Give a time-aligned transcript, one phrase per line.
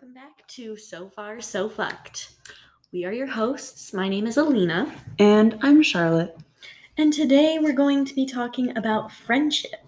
[0.00, 2.30] Welcome back to So Far So Fucked.
[2.92, 3.92] We are your hosts.
[3.92, 4.88] My name is Alena,
[5.18, 6.36] And I'm Charlotte.
[6.98, 9.84] and today we're going to be talking about friendship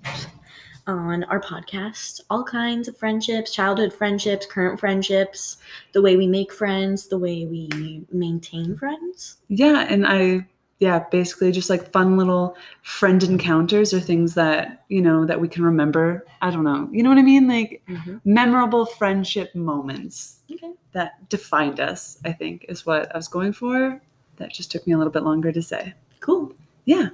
[0.89, 2.23] on our podcast.
[2.29, 5.59] All kinds of friendships, childhood friendships, current friendships,
[5.93, 9.37] the way we make friends, the way we maintain friends.
[9.47, 10.45] Yeah, and I
[10.81, 15.47] yeah, basically just like fun little friend encounters or things that, you know, that we
[15.47, 16.25] can remember.
[16.41, 16.89] I don't know.
[16.91, 17.47] You know what I mean?
[17.47, 17.83] Like
[18.25, 20.73] memorable friendship moments Okay.
[20.93, 24.01] that defined us, I think, is what I was going for.
[24.37, 25.93] That just took me a little bit longer to say.
[26.21, 26.53] Cool.
[26.87, 27.11] Yeah.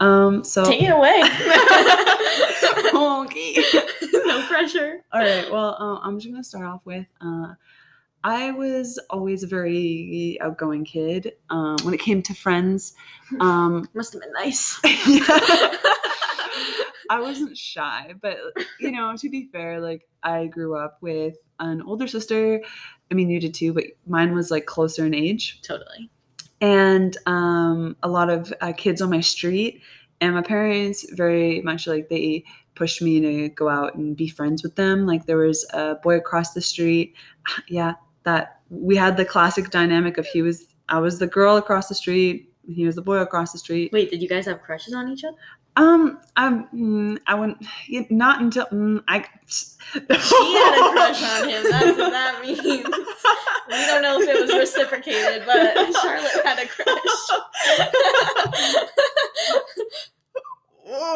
[0.00, 1.22] Um so Take it away.
[3.22, 3.62] okay.
[4.24, 5.00] no pressure.
[5.12, 5.50] All right.
[5.50, 7.06] Well, uh, I'm just gonna start off with.
[7.20, 7.54] Uh,
[8.24, 12.94] I was always a very outgoing kid um, when it came to friends.
[13.40, 14.78] Um, Must have been nice.
[17.10, 18.36] I wasn't shy, but
[18.80, 22.60] you know, to be fair, like I grew up with an older sister.
[23.10, 26.10] I mean, you did too, but mine was like closer in age, totally.
[26.60, 29.80] and um, a lot of uh, kids on my street.
[30.20, 32.44] And my parents very much like they
[32.74, 35.06] pushed me to go out and be friends with them.
[35.06, 37.14] Like there was a boy across the street.
[37.68, 37.94] Yeah,
[38.28, 41.94] that we had the classic dynamic of he was I was the girl across the
[41.94, 43.92] street, he was the boy across the street.
[43.92, 45.36] Wait, did you guys have crushes on each other?
[45.76, 47.64] Um, I mm, I wouldn't
[48.10, 49.24] not until mm, I.
[49.48, 51.62] She had a crush on him.
[51.70, 52.60] That's what that means.
[52.62, 57.28] We don't know if it was reciprocated, but Charlotte had a crush.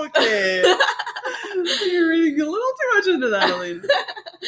[0.06, 0.62] okay.
[1.86, 3.82] You're reading a little too much into that, Aline.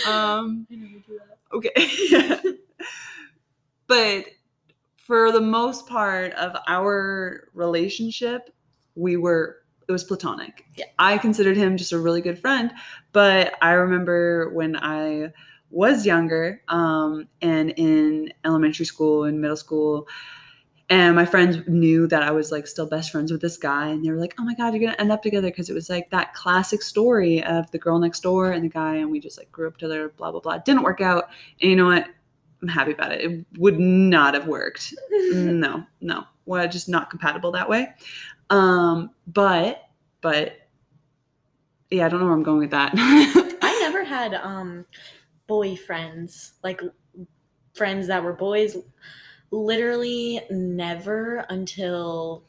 [0.09, 0.67] Um.
[0.69, 1.35] crush.
[1.53, 1.73] Okay.
[5.06, 8.50] For the most part of our relationship,
[8.94, 10.64] we were it was platonic.
[10.77, 10.86] Yeah.
[10.98, 12.73] I considered him just a really good friend,
[13.12, 15.30] but I remember when I
[15.70, 20.08] was younger um, and in elementary school and middle school
[20.90, 24.05] and my friends knew that I was like still best friends with this guy and
[24.05, 25.89] they were like, "Oh my god, you're going to end up together" because it was
[25.89, 29.39] like that classic story of the girl next door and the guy and we just
[29.39, 30.58] like grew up together blah blah blah.
[30.58, 31.30] Didn't work out.
[31.61, 32.08] And you know what?
[32.64, 33.20] I'm happy about it.
[33.20, 34.95] It would not have worked.
[35.11, 36.25] no, no.
[36.47, 37.89] Well, just not compatible that way.
[38.48, 39.83] Um, but
[40.23, 40.57] but
[41.91, 42.92] yeah, I don't know where I'm going with that.
[42.97, 44.86] I never had um
[45.47, 46.80] boyfriends, like
[47.74, 48.79] friends that were boys.
[49.51, 52.45] Literally never until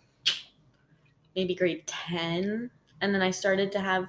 [1.35, 2.71] maybe grade 10.
[3.01, 4.07] And then I started to have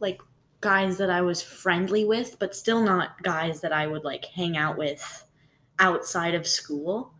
[0.00, 0.20] like
[0.60, 4.58] guys that I was friendly with, but still not guys that I would like hang
[4.58, 5.25] out with
[5.78, 7.12] outside of school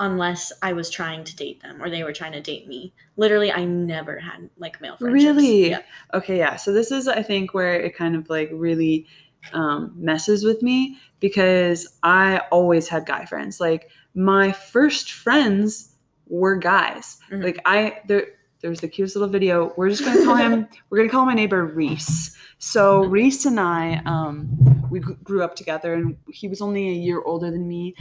[0.00, 2.92] unless I was trying to date them or they were trying to date me.
[3.16, 5.36] Literally, I never had like male friendships.
[5.36, 5.70] Really?
[5.70, 5.82] Yeah.
[6.12, 6.56] okay, yeah.
[6.56, 9.06] So this is I think where it kind of like really
[9.52, 13.60] um, messes with me because I always had guy friends.
[13.60, 15.94] Like my first friends
[16.26, 17.18] were guys.
[17.30, 17.44] Mhm.
[17.44, 18.26] Like I there
[18.64, 19.74] there's the cutest little video.
[19.76, 20.66] We're just gonna call him.
[20.88, 22.34] we're gonna call my neighbor Reese.
[22.58, 23.04] So.
[23.04, 24.48] Reese and I, um,
[24.90, 27.94] we gr- grew up together, and he was only a year older than me.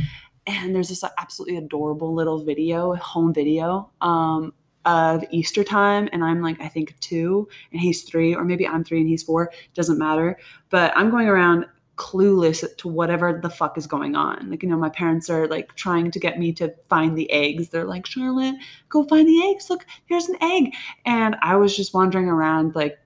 [0.47, 4.53] And there's this absolutely adorable little video, home video, um,
[4.85, 8.85] of Easter time, and I'm like I think two, and he's three, or maybe I'm
[8.85, 9.51] three and he's four.
[9.73, 10.37] Doesn't matter.
[10.69, 14.49] But I'm going around clueless to whatever the fuck is going on.
[14.49, 17.69] Like, you know, my parents are like trying to get me to find the eggs.
[17.69, 18.55] They're like, Charlotte,
[18.89, 19.69] go find the eggs.
[19.69, 20.73] Look, here's an egg.
[21.05, 22.97] And I was just wandering around like,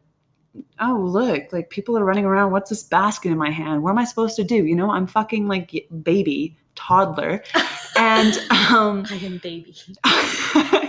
[0.80, 2.52] oh, look, like people are running around.
[2.52, 3.84] What's this basket in my hand?
[3.84, 4.66] What am I supposed to do?
[4.66, 7.44] You know, I'm fucking like baby, toddler.
[8.00, 9.76] And um I am baby.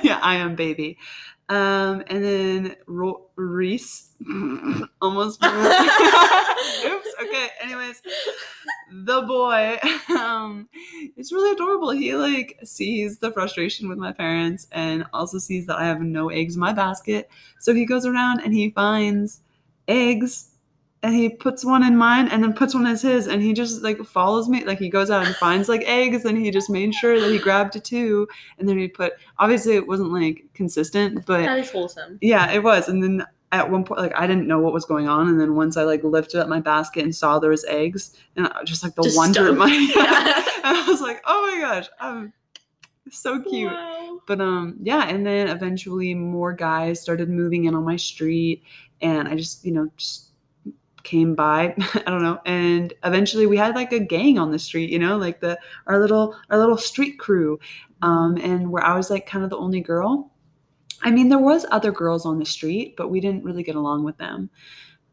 [0.03, 0.99] yeah, I am baby.
[1.49, 4.11] Um, and then Ro- Reese
[5.01, 5.43] almost.
[5.45, 7.09] Oops.
[7.23, 7.49] Okay.
[7.63, 8.03] Anyways,
[8.93, 9.79] the boy,
[10.19, 10.69] um,
[11.17, 11.91] it's really adorable.
[11.91, 16.29] He like sees the frustration with my parents and also sees that I have no
[16.29, 17.31] eggs in my basket.
[17.61, 19.41] So he goes around and he finds
[19.87, 20.51] eggs
[21.03, 23.83] and he puts one in mine and then puts one as his and he just
[23.83, 26.93] like follows me like he goes out and finds like eggs and he just made
[26.95, 28.27] sure that he grabbed two
[28.59, 32.19] and then he put obviously it wasn't like consistent but That is wholesome.
[32.21, 35.09] yeah it was and then at one point like i didn't know what was going
[35.09, 38.15] on and then once i like lifted up my basket and saw there was eggs
[38.37, 39.69] and I, just like the Just wonder of my
[40.65, 42.33] i was like oh my gosh i'm
[43.11, 44.21] so cute Wow.
[44.27, 48.63] but um yeah and then eventually more guys started moving in on my street
[49.01, 50.28] and i just you know just
[51.03, 54.91] came by i don't know and eventually we had like a gang on the street
[54.91, 57.59] you know like the our little our little street crew.
[58.03, 60.31] Um and where i was like kind of the only girl
[61.03, 64.05] i mean there was other girls on the street but we didn't really get along
[64.05, 64.51] with them.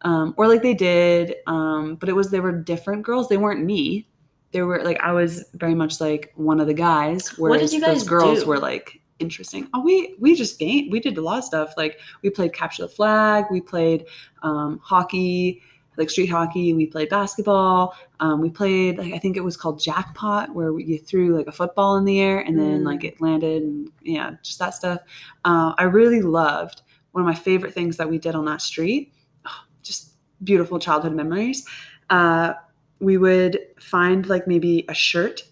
[0.01, 3.27] Um or like they did um but it was they were different girls.
[3.29, 4.07] They weren't me.
[4.51, 7.73] They were like I was very much like one of the guys, What did whereas
[7.73, 8.49] you those guys girls do?
[8.49, 9.67] were like interesting.
[9.73, 11.73] Oh, we we just game we did a lot of stuff.
[11.77, 14.05] Like we played capture the flag, we played
[14.43, 15.61] um, hockey,
[15.97, 16.73] like street hockey.
[16.73, 17.95] We played basketball.
[18.19, 21.47] Um, we played like I think it was called jackpot, where we, you threw like
[21.47, 22.85] a football in the air and then Mm.
[22.85, 24.99] like it landed and yeah, just that stuff.
[25.45, 26.81] Uh, I really loved
[27.11, 29.13] one of my favorite things that we did on that street.
[29.45, 29.51] Oh,
[29.83, 30.13] just
[30.43, 31.65] beautiful childhood memories.
[32.09, 32.53] Uh,
[32.99, 35.43] we would find like maybe a shirt.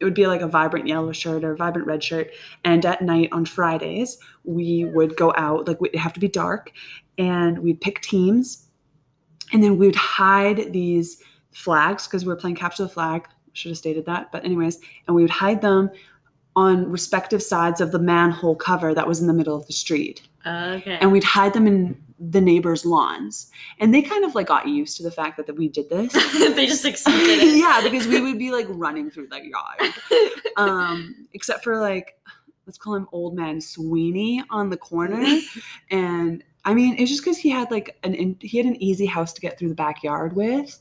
[0.00, 2.30] It would be like a vibrant yellow shirt or a vibrant red shirt.
[2.64, 6.72] And at night on Fridays, we would go out, like it'd have to be dark,
[7.18, 8.61] and we'd pick teams.
[9.52, 11.22] And then we would hide these
[11.52, 13.28] flags because we were playing capture the flag.
[13.52, 14.32] Should have stated that.
[14.32, 15.90] But, anyways, and we would hide them
[16.56, 20.22] on respective sides of the manhole cover that was in the middle of the street
[20.46, 20.98] Okay.
[21.00, 23.50] and we'd hide them in the neighbors' lawns.
[23.80, 26.12] And they kind of like got used to the fact that, that we did this.
[26.54, 27.56] they just accepted it.
[27.58, 29.94] yeah, because we would be like running through the yard.
[30.58, 32.18] Um, except for like,
[32.66, 35.40] let's call him old man Sweeney on the corner.
[35.90, 39.06] And I mean, it's just because he had like an in, he had an easy
[39.06, 40.78] house to get through the backyard with,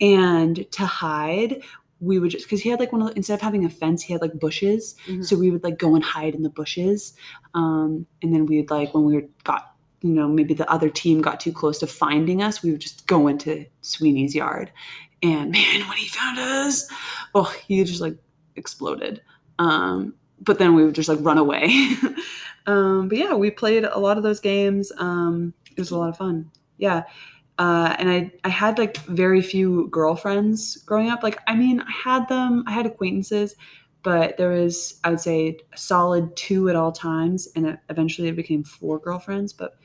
[0.00, 1.62] and to hide.
[2.00, 4.02] We would just because he had like one of the, instead of having a fence,
[4.02, 4.94] he had like bushes.
[5.06, 5.24] Mhm.
[5.24, 7.14] So we would like go and hide in the bushes.
[7.54, 10.90] Um, and then we would like when we were, got, you know, maybe the other
[10.90, 14.70] team got too close to finding us, we would just go into Sweeney's yard.
[15.22, 16.86] And man, when he found us,
[17.34, 18.16] oh, he just like
[18.56, 19.22] exploded.
[19.58, 21.96] Um, but then we would just like run away.
[22.66, 24.92] um, but yeah, we played a lot of those games.
[24.98, 26.50] Um, it was a lot of fun.
[26.78, 27.04] Yeah.
[27.58, 31.22] Uh, and I, I had like very few girlfriends growing up.
[31.22, 33.54] Like, I mean, I had them, I had acquaintances,
[34.02, 37.48] but there was, I would say, a solid two at all times.
[37.54, 39.52] And it, eventually it became four girlfriends.
[39.52, 39.76] But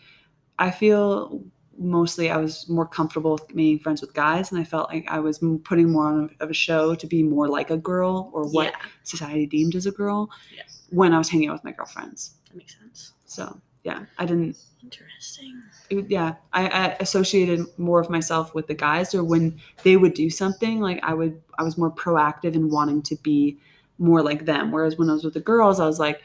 [0.58, 1.44] I feel
[1.78, 4.52] mostly I was more comfortable with being friends with guys.
[4.52, 7.48] And I felt like I was putting more on of a show to be more
[7.48, 10.79] like a girl or what Yeah, society deemed as a girl Yes.
[10.92, 12.36] When I was hanging out with my girlfriends.
[12.48, 13.14] that makes sense.
[13.26, 14.58] So yeah, I didn't.
[14.84, 15.62] Interesting.
[15.90, 20.14] It, yeah, I, I associated more of myself with the guys, or when they would
[20.14, 23.58] do something, like I would, I was more proactive in wanting to be
[23.98, 24.72] more like them.
[24.72, 26.22] Whereas when I was with the girls, I was like,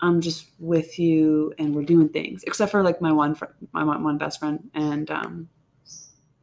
[0.00, 2.44] I'm just with you and we're doing things.
[2.44, 5.48] Except for like my one, fr- my one, one best friend, and um,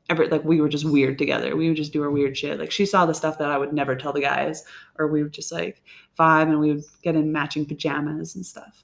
[0.10, 1.56] every like we were just weird together.
[1.56, 2.60] We would just do our weird shit.
[2.60, 4.64] Like she saw the stuff that I would never tell the guys,
[4.98, 5.84] or we would just like
[6.18, 8.84] vibe and we would get in matching pajamas and stuff.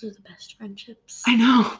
[0.00, 1.22] Those are the best friendships.
[1.26, 1.72] I know.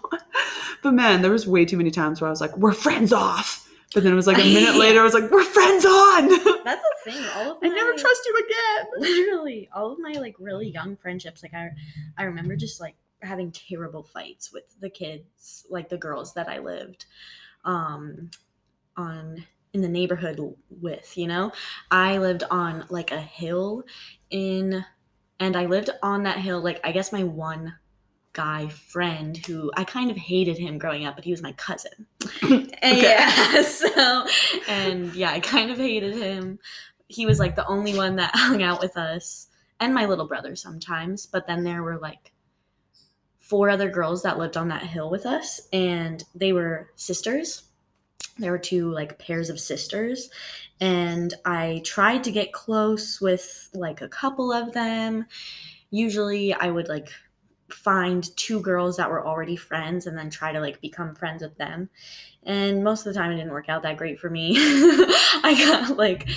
[0.82, 3.68] but man, there was way too many times where I was like, we're friends off.
[3.94, 6.28] But then it was like a minute later, I was like, we're friends on.
[6.64, 7.24] That's the thing.
[7.34, 8.86] All of I never trust you again.
[8.96, 11.42] literally all of my like really young friendships.
[11.42, 11.70] Like I,
[12.16, 16.58] I remember just like having terrible fights with the kids, like the girls that I
[16.58, 17.04] lived,
[17.64, 18.30] um,
[18.96, 20.40] on in the neighborhood
[20.70, 21.16] with.
[21.16, 21.52] You know,
[21.90, 23.84] I lived on like a hill
[24.30, 24.84] in,
[25.40, 26.60] and I lived on that hill.
[26.60, 27.74] Like I guess my one
[28.32, 32.06] guy friend who I kind of hated him growing up, but he was my cousin.
[32.84, 34.26] Yeah, so
[34.66, 36.58] and yeah, I kind of hated him.
[37.06, 39.46] He was like the only one that hung out with us
[39.78, 42.32] and my little brother sometimes, but then there were like
[43.38, 47.64] four other girls that lived on that hill with us and they were sisters.
[48.38, 50.30] There were two like pairs of sisters
[50.80, 55.26] and I tried to get close with like a couple of them.
[55.90, 57.10] Usually I would like
[57.72, 61.56] find two girls that were already friends and then try to like become friends with
[61.56, 61.88] them
[62.44, 65.96] and most of the time it didn't work out that great for me i got
[65.96, 66.28] like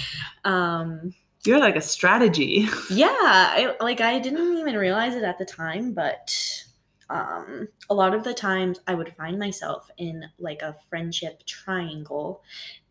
[0.44, 1.14] um
[1.46, 2.68] you're like a strategy.
[2.90, 6.65] yeah I, like i didn't even realize it at the time but
[7.10, 12.42] um a lot of the times i would find myself in like a friendship triangle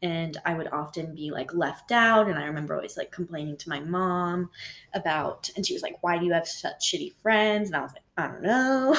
[0.03, 3.69] and i would often be like left out and i remember always like complaining to
[3.69, 4.49] my mom
[4.95, 7.69] about and she was like why do you have such shitty friends?
[7.69, 8.97] And i was like i don't know.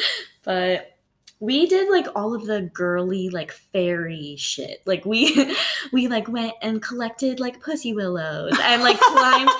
[0.44, 0.98] But
[1.40, 4.82] we did like all of the girly like fairy shit.
[4.86, 5.54] Like we
[5.92, 9.50] we like went and collected like pussy willows and like climbed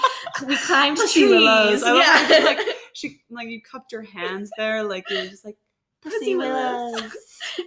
[0.47, 1.31] we climbed Pussy trees.
[1.31, 1.83] Willows.
[1.83, 2.45] I yeah.
[2.45, 5.57] like she like you cupped your hands there, like you were just like
[6.01, 7.13] pussy willows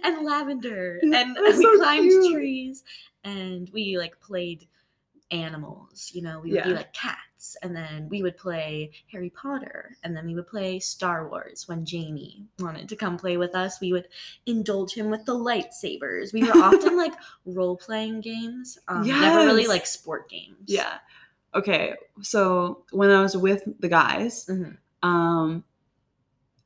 [0.04, 2.32] and lavender and we so climbed cute.
[2.32, 2.84] trees
[3.24, 4.66] and we like played
[5.30, 9.94] animals you know we would be like cats and then we would play harry potter
[10.02, 13.78] and then we would play star wars when jamie wanted to come play with us
[13.80, 14.08] we would
[14.46, 17.12] indulge him with the lightsabers we were often like
[17.44, 20.98] role-playing games um, never really like sport games Yeah.
[21.54, 21.94] Okay.
[22.22, 24.76] So when I was with the guys, Mhm.
[25.02, 25.64] Um,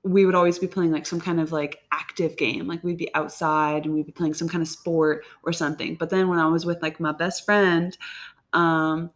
[0.04, 2.66] we would always be playing like some kind of like active game.
[2.66, 5.94] Like we'd be outside and we'd be playing some kind of sport or something.
[5.94, 7.96] But then when I was with like my best friend,
[8.52, 9.10] um,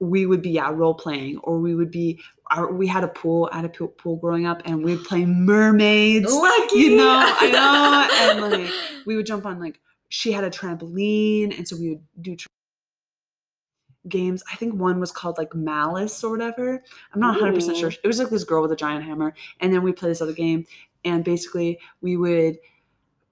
[0.00, 2.20] we would be yeah role playing, or we would be.
[2.50, 5.26] Our, we had a pool, I had a pool, pool growing up, and we'd play
[5.26, 6.32] mermaids.
[6.32, 6.78] Lucky.
[6.78, 8.70] You know, I know, and like
[9.04, 12.36] we would jump on like she had a trampoline, and so we would do
[14.08, 14.42] games.
[14.52, 16.82] I think one was called like Malice or whatever.
[17.12, 17.90] I'm not 100 percent sure.
[17.90, 20.32] It was like this girl with a giant hammer, and then we play this other
[20.32, 20.66] game,
[21.04, 22.58] and basically we would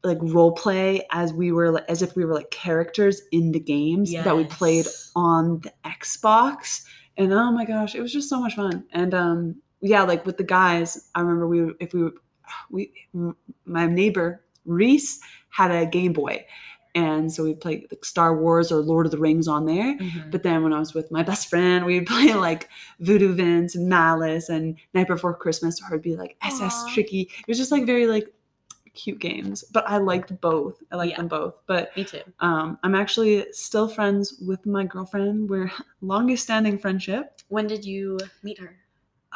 [0.04, 3.60] like role play as we were like, as if we were like characters in the
[3.60, 6.84] games that we played on the Xbox.
[7.16, 8.84] And oh my gosh, it was just so much fun.
[8.92, 12.10] And um yeah, like with the guys, I remember we if we
[12.70, 12.92] we
[13.64, 16.44] my neighbor Reese had a Game Boy.
[16.96, 19.96] And so we'd play like Star Wars or Lord of the Rings on there.
[19.98, 20.30] Mhm.
[20.32, 22.68] But then when I was with my best friend, we'd play like
[23.00, 26.94] Voodoo Vince and Malice and Night Before Christmas, or it'd be like SS Aw.
[26.94, 27.30] Tricky.
[27.40, 28.32] It was just like very like
[28.94, 29.62] cute games.
[29.72, 30.82] But I liked both.
[30.90, 31.16] I liked Yeah.
[31.18, 31.54] them both.
[31.66, 32.22] But Me too.
[32.40, 35.50] um, I'm actually still friends with my girlfriend.
[35.50, 37.42] We're longest standing friendship.
[37.48, 38.74] When did you meet her?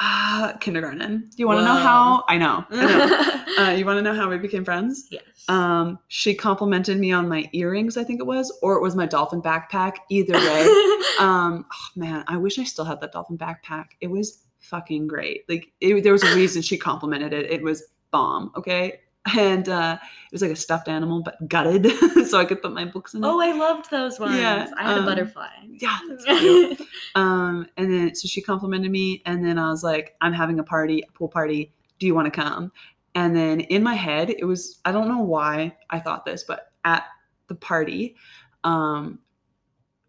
[0.02, 1.28] Ah, kindergarten.
[1.28, 2.24] Do you want to know how?
[2.26, 2.64] I know.
[2.70, 3.62] I know.
[3.64, 5.08] uh, you want to know how we became friends?
[5.10, 5.22] yes.
[5.48, 9.04] Um, she complimented me on my earrings, I think it was, or it was my
[9.04, 9.96] dolphin backpack.
[10.08, 10.62] Either way,
[11.20, 13.86] um, oh, man, I wish I still had that dolphin backpack.
[14.00, 15.44] It was fucking great.
[15.48, 17.50] Like, it, there was a reason she complimented it.
[17.50, 18.52] It was bomb.
[18.56, 19.00] Okay.
[19.36, 21.86] And uh, it was like a stuffed animal, but gutted,
[22.26, 23.26] so I could put my books in it.
[23.26, 24.36] oh, I loved those ones.
[24.36, 25.48] Yeah, I had um, a butterfly.
[25.68, 26.82] yeah, that's
[27.14, 30.64] um, and then so she complimented me, and then I was like, I'm having a
[30.64, 31.72] party, a pool party.
[31.98, 32.72] Do you want to come?
[33.14, 36.72] And then in my head, it was I don't know why I thought this, but
[36.84, 37.04] at
[37.48, 38.16] the party,
[38.64, 39.18] um,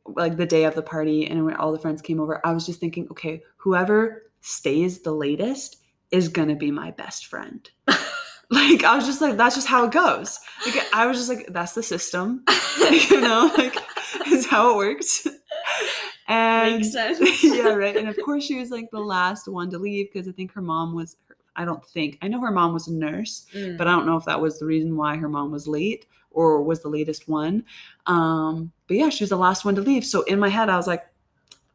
[0.05, 2.65] like the day of the party, and when all the friends came over, I was
[2.65, 5.77] just thinking, okay, whoever stays the latest
[6.11, 7.69] is gonna be my best friend.
[8.72, 10.39] like I was just like, that's just how it goes.
[10.65, 12.43] Like I was just like, that's the system,
[13.10, 13.75] you know, like
[14.27, 15.27] is how it works.
[16.27, 17.43] And Makes sense.
[17.43, 17.98] yeah, right.
[17.98, 20.62] And of course, she was like the last one to leave because I think her
[20.62, 21.17] mom was.
[21.58, 23.77] I don't think I know her mom was a nurse, Mm.
[23.77, 26.63] but I don't know if that was the reason why her mom was late or
[26.63, 27.65] was the latest one.
[28.05, 30.05] Um, but yeah, she was the last one to leave.
[30.05, 31.03] So in my head, I was like,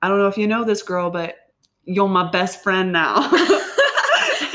[0.01, 1.37] I don't know if you know this girl, but
[1.85, 3.31] you're my best friend now.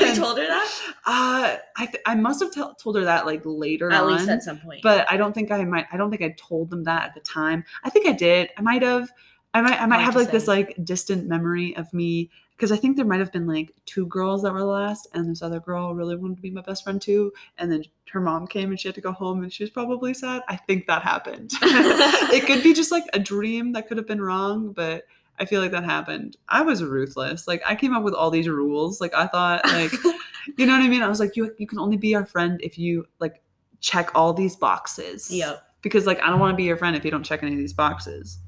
[0.00, 0.91] you told her that?
[1.04, 4.28] Uh, I th- I must have tell told her that like later At on least
[4.28, 4.82] at some point.
[4.82, 5.86] but I don't think I might.
[5.92, 7.64] I don't think I told them that at the time.
[7.82, 8.50] I think I did.
[8.56, 9.10] I might have.
[9.52, 9.82] I might.
[9.82, 13.18] I might have like this like distant memory of me because I think there might
[13.18, 16.36] have been like two girls that were the last, and this other girl really wanted
[16.36, 17.32] to be my best friend too.
[17.58, 20.14] And then her mom came and she had to go home, and she was probably
[20.14, 20.42] sad.
[20.48, 21.50] I think that happened.
[21.62, 25.04] it could be just like a dream that could have been wrong, but.
[25.38, 26.36] I feel like that happened.
[26.50, 27.48] I was ruthless.
[27.48, 29.00] Like I came up with all these rules.
[29.00, 29.90] Like I thought like
[30.56, 31.02] you know what I mean?
[31.02, 33.42] I was like, you you can only be our friend if you like
[33.80, 35.30] check all these boxes.
[35.30, 35.64] yep.
[35.82, 37.58] Because like I don't want to be your friend if you don't check any of
[37.58, 38.38] these boxes.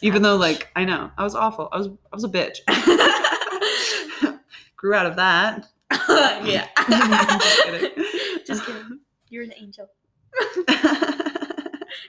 [0.00, 1.68] Even though like I know I was awful.
[1.72, 2.58] I was I was a bitch.
[4.76, 5.68] Grew out of that.
[6.44, 6.66] yeah.
[7.38, 8.04] Just kidding.
[8.46, 8.98] Just kidding.
[9.28, 9.88] You're an angel.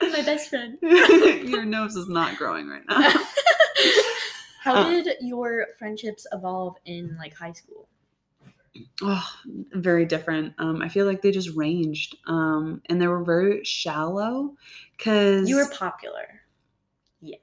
[0.00, 0.78] My best friend.
[0.82, 3.10] your nose is not growing right now.
[4.62, 4.90] How Uh.
[4.90, 7.86] did your friendships evolve in like high school?
[9.02, 9.28] Oh,
[9.72, 10.54] very different.
[10.58, 14.54] Um, I feel like they just ranged, um, and they were very shallow.
[14.98, 16.40] Cause You were popular.
[17.20, 17.36] Yeah.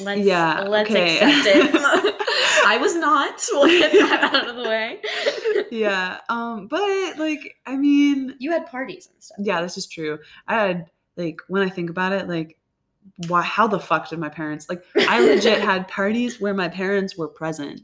[0.00, 1.16] Let's Yeah, let's okay.
[1.18, 1.70] accept it.
[2.66, 3.40] I was not.
[3.52, 5.00] We'll get that out of the way.
[5.70, 6.20] yeah.
[6.28, 9.38] Um, but like, I mean, You had parties and stuff.
[9.40, 10.18] yeah, this is true.
[10.48, 12.58] I had like when I think about it, like,
[13.28, 13.40] why?
[13.42, 14.84] How the fuck did my parents like?
[15.08, 17.80] I legit had parties where my parents were present.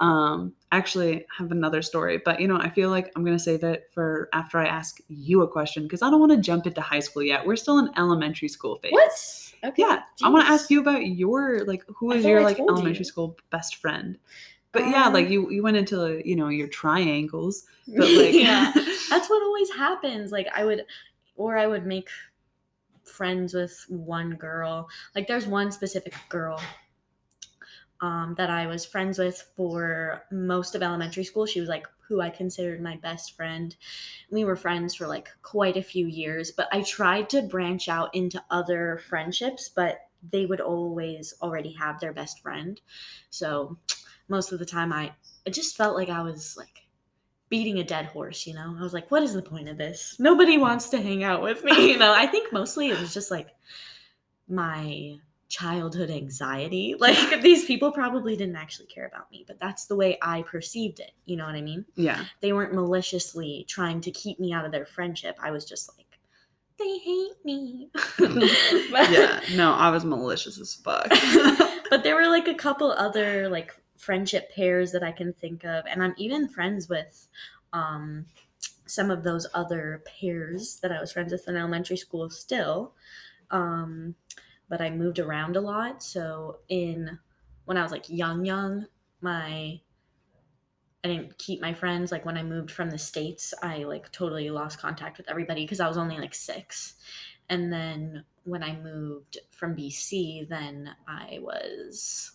[0.00, 3.90] Um, actually, have another story, but you know, I feel like I'm gonna save it
[3.92, 7.00] for after I ask you a question because I don't want to jump into high
[7.00, 7.46] school yet.
[7.46, 8.92] We're still in elementary school phase.
[8.92, 9.12] What?
[9.64, 9.82] Okay.
[9.82, 12.58] Yeah, I want to ask you about your like who I was your I like
[12.58, 13.04] elementary you.
[13.04, 14.18] school best friend.
[14.72, 18.72] But yeah, like Um, you you went into you know your triangles, but like yeah.
[19.10, 20.32] That's what always happens.
[20.32, 20.84] Like I would
[21.36, 22.08] or I would make
[23.04, 24.88] friends with one girl.
[25.14, 26.60] Like there's one specific girl
[28.02, 31.46] um, that I was friends with for most of elementary school.
[31.46, 33.74] She was like who I considered my best friend.
[34.30, 38.14] We were friends for like quite a few years, but I tried to branch out
[38.14, 42.80] into other friendships, but they would always already have their best friend.
[43.30, 43.78] So
[44.28, 45.12] most of the time I
[45.46, 46.86] it just felt like I was like
[47.48, 48.74] beating a dead horse, you know?
[48.78, 50.16] I was like, what is the point of this?
[50.18, 52.12] Nobody wants to hang out with me, you know?
[52.12, 53.48] I think mostly it was just like
[54.48, 55.18] my
[55.52, 56.96] childhood anxiety.
[57.02, 60.98] Like these people probably didn't actually care about me, but that's the way I perceived
[60.98, 61.12] it.
[61.26, 61.84] You know what I mean?
[61.94, 65.36] yeah, They weren't maliciously trying to keep me out of their friendship.
[65.42, 66.06] I was just like
[66.78, 67.90] they hate me.
[68.18, 71.08] yeah, no, I was malicious as fuck.
[71.90, 75.84] but there were like a couple other like friendship pairs that I can think of,
[75.86, 77.28] and I'm even friends with
[77.72, 78.24] um,
[78.86, 82.94] some of those other pairs that I was friends with in elementary school still.
[83.50, 84.14] Um,
[84.72, 86.02] but I moved around a lot.
[86.02, 87.18] So in
[87.66, 88.86] when I was like young, young,
[89.20, 89.78] my
[91.04, 92.10] I didn't keep my friends.
[92.10, 95.78] Like when I moved from the States, I like totally lost contact with everybody because
[95.78, 96.94] I was only like six.
[97.50, 102.32] And then when I moved from BC, then I was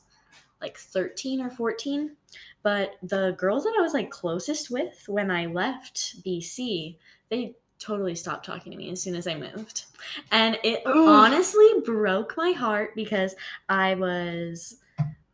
[0.62, 2.17] like 13 or 14.
[2.62, 6.98] But the girls that I was like closest with when I left BC,
[7.32, 9.86] they totally stopped talking to me as soon as I moved.
[10.32, 10.96] And it Ugh.
[10.96, 13.36] honestly broke my heart because
[13.70, 14.78] I was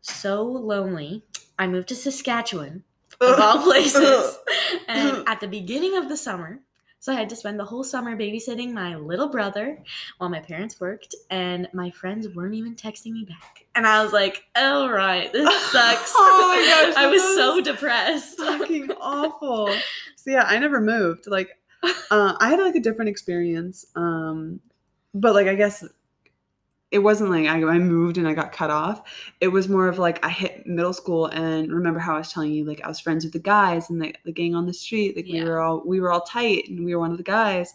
[0.02, 1.24] so lonely.
[1.58, 2.84] I moved to Saskatchewan
[3.22, 4.38] of all places.
[4.88, 6.60] and at the beginning of the summer,
[7.04, 9.78] so I had to spend the whole summer babysitting my little brother
[10.20, 13.66] while my parents worked, and my friends weren't even texting me back.
[13.76, 18.38] And I was like, all right, this sucks." oh my gosh, I was so depressed.
[18.38, 19.76] Fucking awful.
[20.16, 21.28] So yeah, I never moved.
[21.28, 21.50] Like,
[22.12, 23.86] uh, I had like a different experience.
[23.96, 24.60] Um,
[25.13, 25.84] but like I guess
[26.94, 29.02] it wasn't like I, I moved and I got cut off.
[29.42, 32.52] It was more of like I hit middle school and remember how I was telling
[32.52, 35.16] you like I was friends with the guys and the, the gang on the street.
[35.16, 35.44] Like yeah.
[35.44, 37.74] we were all we were all tight and we were one of the guys.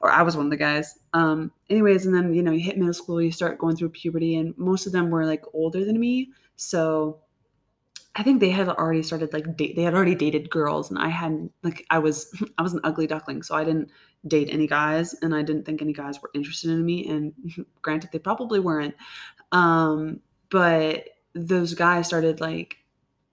[0.00, 0.98] Or I was one of the guys.
[1.12, 4.34] Um, anyways, and then you know, you hit middle school, you start going through puberty,
[4.34, 6.30] and most of them were like older than me.
[6.56, 7.20] So
[8.14, 9.74] I think they had already started like date.
[9.74, 11.52] They had already dated girls, and I hadn't.
[11.62, 13.90] Like I was, I was an ugly duckling, so I didn't
[14.26, 17.32] date any guys and I didn't think any guys were interested in me and
[17.82, 18.94] granted they probably weren't
[19.50, 22.76] um but those guys started like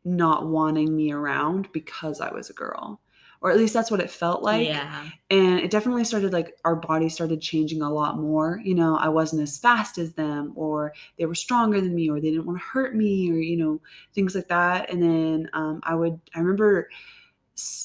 [0.05, 3.01] not wanting me around because I was a girl
[3.41, 4.67] or at least that's what it felt like.
[4.67, 5.09] Yeah.
[5.29, 8.59] And it definitely started like our body started changing a lot more.
[8.63, 12.19] You know I wasn't as fast as them or they were stronger than me or
[12.19, 13.81] they didn't want to hurt me or you know
[14.13, 14.89] things like that.
[14.89, 16.89] And then um, I would I remember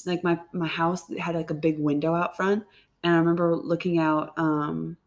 [0.05, 2.63] like my my house had like a big window out front.
[3.03, 4.97] And I remember looking out um,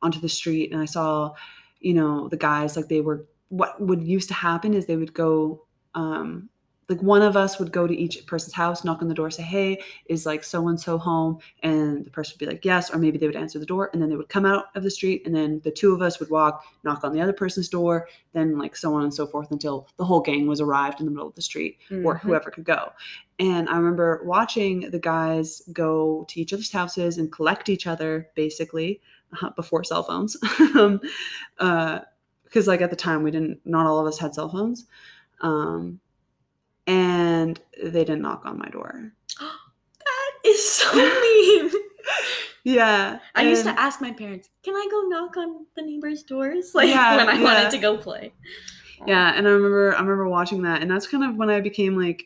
[0.00, 1.34] onto the street and I saw,
[1.80, 3.26] you know, the guys like they were.
[3.50, 6.48] What would used to happen is they would go um,
[6.88, 9.42] like one of us would go to each person's house, knock on the door, say,
[9.42, 12.98] "Hey, is like so and so home?" And the person would be like, "Yes," or
[12.98, 15.22] maybe they would answer the door, and then they would come out of the street,
[15.24, 18.58] and then the two of us would walk, knock on the other person's door, then
[18.58, 21.28] like so on and so forth until the whole gang was arrived in the middle
[21.28, 22.04] of the street, mm-hmm.
[22.04, 22.92] or whoever could go.
[23.38, 28.28] And I remember watching the guys go to each other's houses and collect each other,
[28.34, 29.00] basically
[29.40, 31.00] uh, before cell phones, because um,
[31.58, 32.00] uh,
[32.66, 34.86] like at the time we didn't, not all of us had cell phones.
[35.40, 36.00] Um,
[36.86, 39.12] and they didn't knock on my door.
[39.38, 41.70] that is so mean.
[42.64, 43.18] yeah.
[43.34, 46.88] I used to ask my parents, "Can I go knock on the neighbors' doors?" Like
[46.88, 47.42] yeah, when I yeah.
[47.42, 48.32] wanted to go play.
[49.06, 51.96] Yeah, and I remember I remember watching that and that's kind of when I became
[51.96, 52.24] like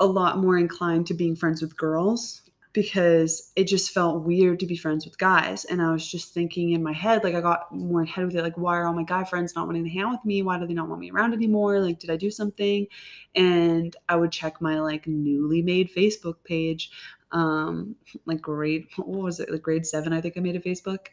[0.00, 2.42] a lot more inclined to being friends with girls
[2.74, 5.64] because it just felt weird to be friends with guys.
[5.64, 8.42] And I was just thinking in my head, like I got more head with it,
[8.42, 10.42] like, why are all my guy friends not wanting to hang out with me?
[10.42, 11.78] Why do they not want me around anymore?
[11.78, 12.88] Like, did I do something?
[13.36, 16.90] And I would check my like newly made Facebook page.
[17.30, 17.94] Um,
[18.26, 19.50] like grade what was it?
[19.50, 21.06] Like grade seven, I think I made a Facebook.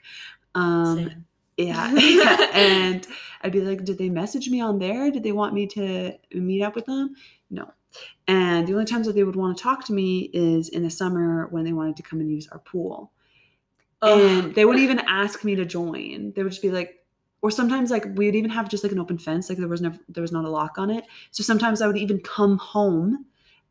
[0.56, 1.26] Um
[1.58, 2.50] yeah, yeah.
[2.54, 3.08] and
[3.44, 5.12] I'd be like, did they message me on there?
[5.12, 7.16] Did they want me to meet up with them?
[7.52, 7.72] No.
[8.28, 10.90] And the only times that they would want to talk to me is in the
[10.90, 13.12] summer when they wanted to come and use our pool.
[14.02, 16.34] And they wouldn't even ask me to join.
[16.36, 16.98] They would just be like,
[17.42, 19.82] or sometimes like we would even have just like an open fence, like there was
[19.82, 21.06] never there was not a lock on it.
[21.32, 23.26] So sometimes I would even come home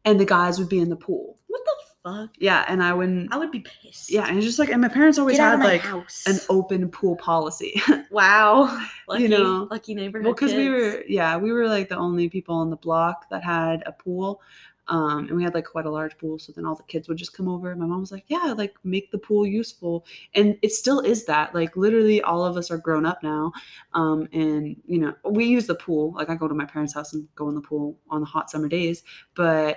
[0.04, 1.38] and the guys would be in the pool.
[1.46, 2.30] What the fuck?
[2.38, 3.32] Yeah, and I wouldn't.
[3.32, 4.10] I would be pissed.
[4.10, 6.24] Yeah, and it's just like, and my parents always Get had like house.
[6.26, 7.80] an open pool policy.
[8.10, 10.26] wow, lucky, you know, lucky neighborhood.
[10.26, 13.42] Well, because we were, yeah, we were like the only people on the block that
[13.42, 14.40] had a pool.
[14.88, 17.16] Um, and we had like quite a large pool, so then all the kids would
[17.16, 17.76] just come over.
[17.76, 21.54] My mom was like, "Yeah, like make the pool useful," and it still is that.
[21.54, 23.52] Like literally, all of us are grown up now,
[23.94, 26.12] um, and you know we use the pool.
[26.16, 28.50] Like I go to my parents' house and go in the pool on the hot
[28.50, 29.04] summer days,
[29.36, 29.76] but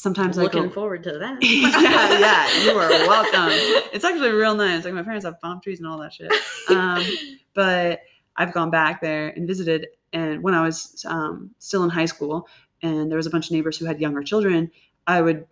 [0.00, 1.38] sometimes looking I go, forward to that.
[1.42, 3.50] yeah, yeah, you are welcome.
[3.92, 4.84] It's actually real nice.
[4.84, 6.32] Like my parents have palm trees and all that shit.
[6.70, 7.04] Um,
[7.54, 8.00] but
[8.36, 12.48] I've gone back there and visited, and when I was um, still in high school,
[12.82, 14.70] and there was a bunch of neighbors who had younger children,
[15.06, 15.46] I would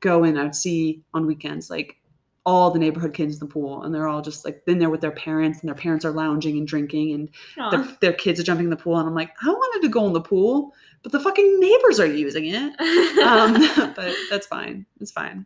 [0.00, 0.38] go in.
[0.38, 1.99] I'd see on weekends like
[2.46, 5.00] all the neighborhood kids in the pool and they're all just like in there with
[5.00, 7.28] their parents and their parents are lounging and drinking and
[7.70, 10.06] their, their, kids are jumping in the pool and i'm like i wanted to go
[10.06, 10.72] in the pool
[11.02, 12.80] but the fucking neighbors are using it
[13.20, 15.44] um, but that's fine it's fine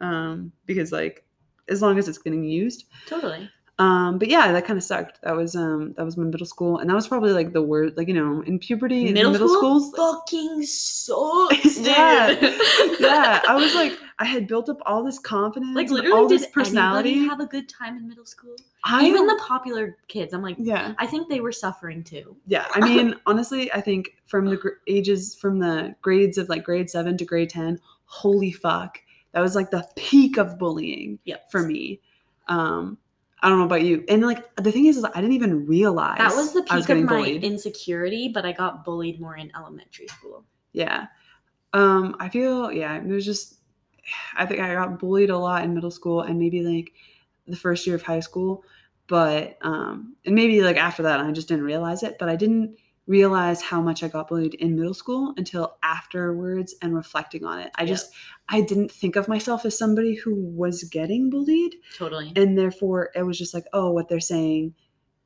[0.00, 1.24] um, because like
[1.68, 2.84] as long as it's getting used.
[3.06, 3.48] Totally.
[3.80, 5.22] Um, but yeah, that kind of sucked.
[5.22, 7.96] That was um that was my middle school, and that was probably like the worst.
[7.96, 9.80] Like you know, in puberty, in Middle middle school?
[9.80, 11.86] schools, Fucking sucks, dude.
[11.86, 12.30] Yeah.
[13.00, 16.40] yeah, I was like, I had built up all this confidence, like literally, all did
[16.40, 17.24] this personality.
[17.24, 18.56] have a good time in middle school?
[18.84, 22.36] I Even the popular kids, I'm like, yeah, I think they were suffering too.
[22.48, 22.66] yeah.
[22.74, 26.90] I mean, honestly, I think from the gr- ages from the grades of like grade
[26.90, 28.98] seven to grade ten, holy fuck,
[29.32, 31.50] that was like the peak of bullying Yep.
[31.52, 32.00] for me.
[32.48, 32.98] Um,
[33.40, 36.18] I don't know about you, and like the thing is, is I didn't even realize
[36.18, 37.44] That was the I was peak of my bullied.
[37.44, 40.44] insecurity, but I got bullied more in elementary school.
[40.72, 41.06] Yeah.
[41.72, 43.60] Um, I feel yeah, it was just
[44.36, 46.92] I think I got bullied a lot in middle school and maybe like
[47.46, 48.64] the first year of high school,
[49.06, 52.76] but um and maybe like after that I just didn't realize it, but I didn't
[53.08, 57.70] realize how much I got bullied in middle school until afterwards and reflecting on it.
[57.74, 57.88] I Yeah.
[57.88, 58.12] just
[58.48, 62.32] I didn't think of myself as somebody who was getting bullied Totally.
[62.36, 64.74] and therefore it was just like oh what they're saying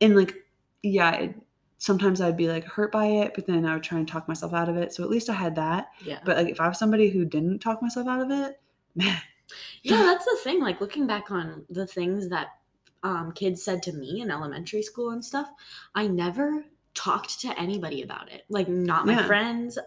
[0.00, 0.34] and like
[0.82, 1.34] yeah it,
[1.78, 4.52] sometimes i'd be like hurt by it but then i would try and talk myself
[4.52, 6.18] out of it so at least i had that yeah.
[6.24, 8.60] but like if i was somebody who didn't talk myself out of it
[8.96, 9.20] man
[9.82, 10.60] Yeah, that's the thing.
[10.60, 12.48] Like looking back on the things that
[13.02, 15.48] um, kids said to me in elementary school and stuff,
[15.94, 16.64] I never
[16.94, 18.42] talked to anybody about it.
[18.48, 19.26] Like not my Yeah.
[19.26, 19.78] friends,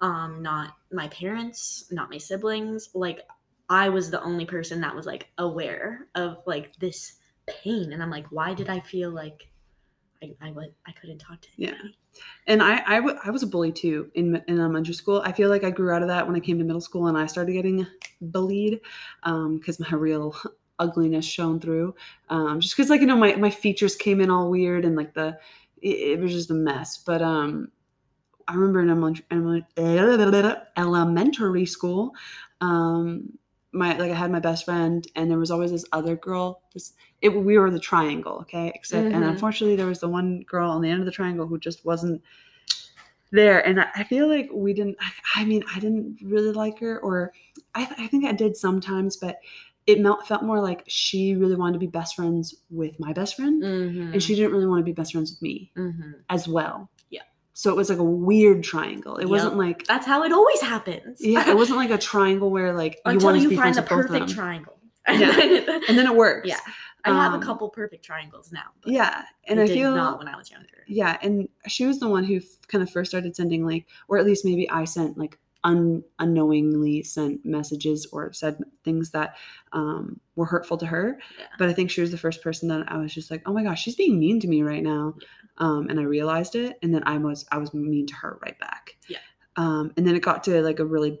[0.00, 2.90] um, not my parents, not my siblings.
[2.94, 3.20] Like
[3.68, 7.14] I was the only person that was like aware of like this
[7.46, 9.48] pain, and I'm like, why did I feel like
[10.22, 11.82] I I, would, I couldn't talk to anybody?
[11.84, 12.22] Yeah.
[12.46, 15.50] and I, I, w- I was a bully too in, in elementary school i feel
[15.50, 17.52] like i grew out of that when i came to middle school and i started
[17.52, 17.86] getting
[18.22, 18.80] bullied
[19.24, 20.34] um because my real
[20.78, 21.94] ugliness shone through
[22.30, 25.12] um, just because like you know my, my features came in all weird and like
[25.12, 25.36] the
[25.82, 26.98] it, it was just a mess.
[26.98, 27.68] But um
[28.48, 32.12] i remember in elementary, elementary school
[32.60, 33.32] um
[33.72, 36.94] my like i had my best friend and there was always this other girl this
[37.22, 38.70] it, we were the triangle okay?
[38.74, 39.30] Except and Mhm.
[39.30, 42.22] unfortunately there was the one girl on the end of the triangle who just wasn't
[43.32, 43.66] there.
[43.66, 47.00] And i, I feel like we didn't I, I mean i didn't really like her
[47.00, 47.32] or
[47.74, 49.38] i, I think i did sometimes but
[49.86, 53.62] it felt more like she really wanted to be best friends with my best friend
[53.62, 54.12] Mm-hmm.
[54.14, 56.12] and she didn't really want to be best friends with me mm-hmm.
[56.28, 57.22] as well Yeah.
[57.54, 59.30] so it was like a weird triangle it Yep.
[59.30, 61.18] wasn't like That's how it always happens.
[61.24, 64.00] yeah it wasn't like a triangle where like you until you find the with both
[64.04, 64.76] of perfect triangle.
[65.08, 65.38] Yeah.
[65.88, 66.58] and then it works Yeah.
[67.04, 68.64] I have Um, a couple perfect triangles now.
[68.82, 70.82] But yeah and I feel not when I was younger.
[70.88, 74.18] yeah and she was the one who f- kind of first started sending like or
[74.18, 79.36] at least maybe i sent like un- unknowingly sent messages or said things that
[79.72, 81.18] um, were hurtful to her.
[81.38, 81.46] Yeah.
[81.58, 83.62] but i think she was the first person that i was just like oh my
[83.62, 85.14] gosh she's being mean to me right now.
[85.58, 88.58] Um, and i realized it and then i was i was mean to her right
[88.58, 88.96] back.
[89.08, 89.18] Yeah.
[89.56, 91.18] um, and then it got to like a really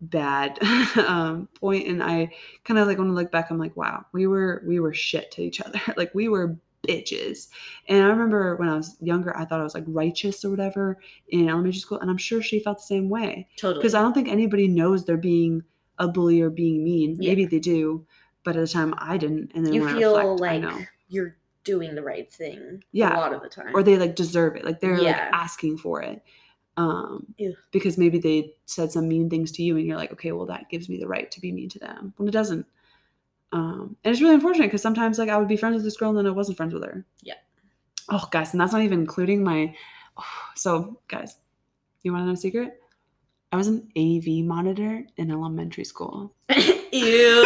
[0.00, 0.58] bad
[1.06, 2.30] um, point and i
[2.64, 5.30] kind of like when i look back i'm like wow we were we were shit
[5.32, 5.80] to each other.
[5.96, 7.48] Like we were bitches
[7.88, 10.98] and i remember when i was younger i thought i was like righteous or whatever
[11.28, 13.80] in elementary school and i'm sure she felt the same way Totally.
[13.80, 15.62] because i don't think anybody knows they're being
[15.98, 17.30] a bully or being mean Yeah.
[17.30, 18.04] maybe they do
[18.44, 21.94] but at the time i didn't and then you feel i reflect like you're doing
[21.94, 23.16] the right thing Yeah.
[23.16, 23.70] a lot of the time.
[23.74, 26.22] or they like deserve it like they're like asking for it
[26.78, 27.54] um Ew.
[27.70, 30.68] because maybe they said some mean things to you and you're like okay well that
[30.70, 32.66] gives me the right to be mean to them when it doesn't
[33.52, 36.08] um and it's really unfortunate because sometimes like i would be friends with this girl
[36.10, 37.34] and then i wasn't friends with her Yeah.
[38.10, 39.74] oh guys and that's not even including my
[40.56, 41.36] so guys
[42.02, 42.80] you want to know a secret
[43.52, 46.34] i was an av monitor in elementary school
[46.92, 47.44] Ew,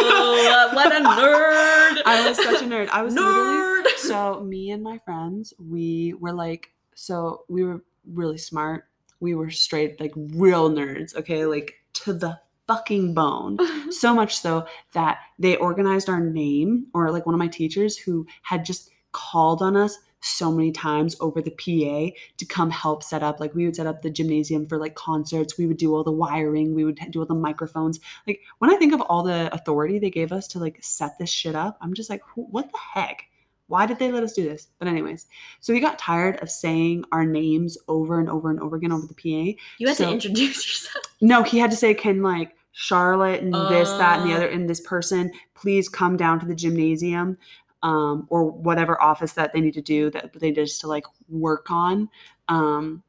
[0.73, 2.03] what a nerd.
[2.07, 3.87] i was such a nerd i was literally nerd.
[3.97, 8.85] so me and my friends we were like so we were really smart
[9.21, 13.59] we were straight like real nerds okay like to the fucking bone.
[13.91, 18.27] So much so that they organized our name or like one of my teachers who
[18.43, 23.23] had just called on us so many times over the PA to come help set
[23.23, 25.57] up like we would set up the gymnasium for like concerts.
[25.57, 26.75] We would do all the wiring.
[26.75, 28.01] We would do all the microphones.
[28.27, 31.31] Like when i think of all the authority they gave us to like set this
[31.31, 33.25] shit up i'm just like what the heck
[33.69, 35.27] why did they let us do this but anyways
[35.61, 39.07] so we got tired of saying our names over and over and over again over
[39.07, 41.05] the pa you had to introduce yourself.
[41.21, 44.37] no, he had to say, "Can like Charlotte and this, that, and the Oh.
[44.37, 47.39] other, and this person please come down to the gymnasium,
[47.83, 51.71] um, or whatever office that they need to do that they just to like work
[51.71, 52.09] on."
[52.49, 53.03] Um,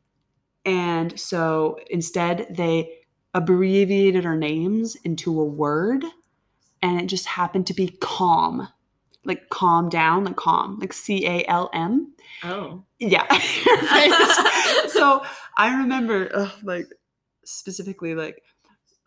[0.66, 3.00] and so instead, they
[3.34, 6.04] abbreviated our names into a word,
[6.82, 8.68] and it just happened to be calm,
[9.28, 12.14] like calm down, like calm, like C A L M.
[12.44, 12.84] Oh.
[13.00, 13.26] Yeah.
[14.90, 15.24] So
[15.58, 16.88] I remember, ugh, like
[17.46, 18.42] specifically, like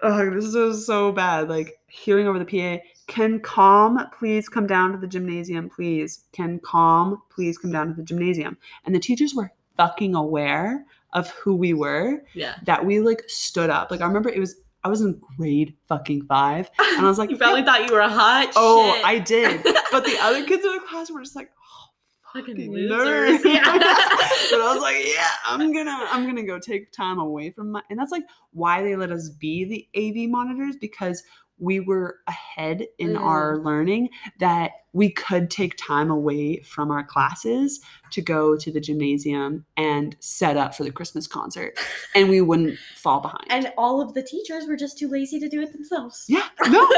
[0.02, 1.48] oh, this is so bad.
[1.48, 6.24] Like hearing over the PA, can calm please come down to the gymnasium, please?
[6.32, 8.56] Can calm please come down to the gymnasium?
[8.84, 12.54] And the teachers were fucking aware of who we were Yeah.
[12.64, 13.90] that we like stood up.
[13.90, 17.30] Like I remember it was I was in grade fucking five, and I was like,
[17.30, 18.52] you probably thought you were a hot.
[18.56, 19.04] oh, shit.
[19.04, 19.62] I did.
[19.90, 21.90] But the other kids in the class were just like, oh,
[22.32, 23.44] Fucking fucking losers.
[23.44, 23.64] Yeah.
[23.64, 27.82] but I was like, yeah, I'm gonna, I'm gonna go take time away from my,
[27.90, 31.22] and that's like why they let us be the AV monitors because
[31.60, 33.20] we were ahead in Mm.
[33.20, 38.80] our learning that we could take time away from our classes to go to the
[38.80, 41.78] gymnasium and set up for the Christmas concert,
[42.14, 43.44] and we wouldn't fall behind.
[43.50, 46.24] and all of the teachers were just too lazy to do it themselves.
[46.28, 46.88] yeah, no,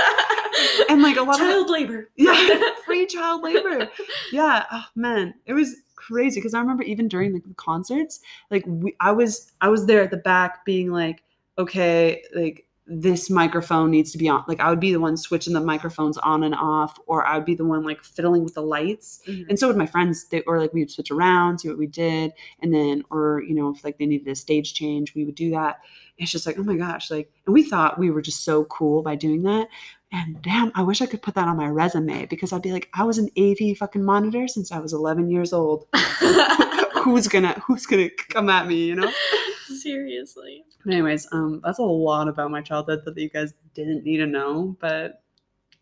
[0.89, 2.09] and like a lot of child labor.
[2.17, 3.89] yeah, free child labor.
[4.33, 8.21] Yeah, oh, man, it was crazy because I remember even during like, the concerts,
[8.51, 11.23] like we, I was I was there at the back being like,
[11.59, 14.45] okay, like this microphone needs to be on.
[14.49, 17.45] Like I would be the one switching the microphones on and off, or I would
[17.45, 19.21] be the one like fiddling with the lights.
[19.27, 19.47] Mhm.
[19.49, 20.27] And so would my friends.
[20.29, 23.55] They or like we would switch around, see what we did, and then or you
[23.55, 25.81] know if like they needed a stage change, we would do that.
[26.19, 29.03] It's just like oh my gosh, like and we thought we were just so cool
[29.03, 29.69] by doing that.
[30.11, 32.91] And damn, I wish I could put that on my resume because I'd be like,
[32.95, 35.87] I was an AV fucking monitor since I was 11 years old.
[37.03, 38.85] who's gonna Who's gonna come at me?
[38.85, 39.13] You know.
[39.83, 40.65] Seriously.
[40.85, 44.27] But anyways, um, that's a lot about my childhood that you guys didn't need to
[44.27, 45.23] know, but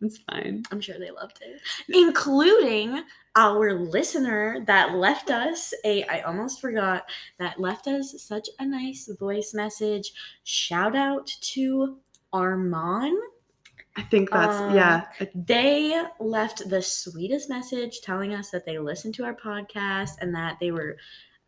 [0.00, 0.62] it's fine.
[0.70, 1.60] I'm sure they loved it.
[1.94, 3.02] Including
[3.36, 7.04] our listener that left us a I almost forgot
[7.38, 10.12] that left us such a nice voice message.
[10.44, 11.98] Shout out to
[12.32, 13.18] Armand.
[13.96, 15.06] I think that's Um, yeah.
[15.34, 20.58] They left the sweetest message telling us that they listened to our podcast and that
[20.60, 20.96] they were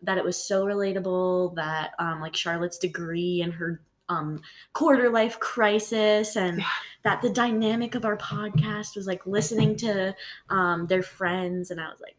[0.02, 4.40] that it was so relatable that um like Charlotte's degree and her um
[4.72, 6.64] quarter life crisis and Yeah.
[7.04, 10.14] that the dynamic of our podcast was like listening to
[10.50, 12.16] um their friends and I was like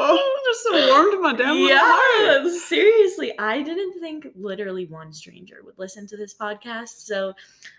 [0.00, 2.44] Oh, just so warm to my damn little heart.
[2.44, 7.00] yeah, seriously, I didn't think literally one stranger would listen to this podcast.
[7.06, 7.32] So,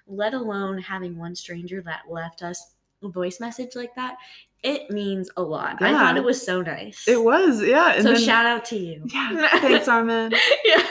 [0.08, 4.16] let alone having one stranger that left us a voice message like that,
[4.63, 5.82] it means a lot.
[5.82, 7.08] I thought it was so nice.
[7.08, 7.93] It was, yeah.
[7.93, 9.02] And so then- shout out to you.
[9.06, 10.34] Yeah, thanks, Armin.
[10.65, 10.89] yeah.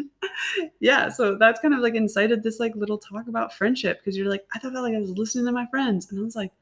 [0.80, 4.28] yeah, so that's kind of like incited this like little talk about friendship because you're
[4.28, 6.52] like, I thought like I was listening to my friends, and I was like,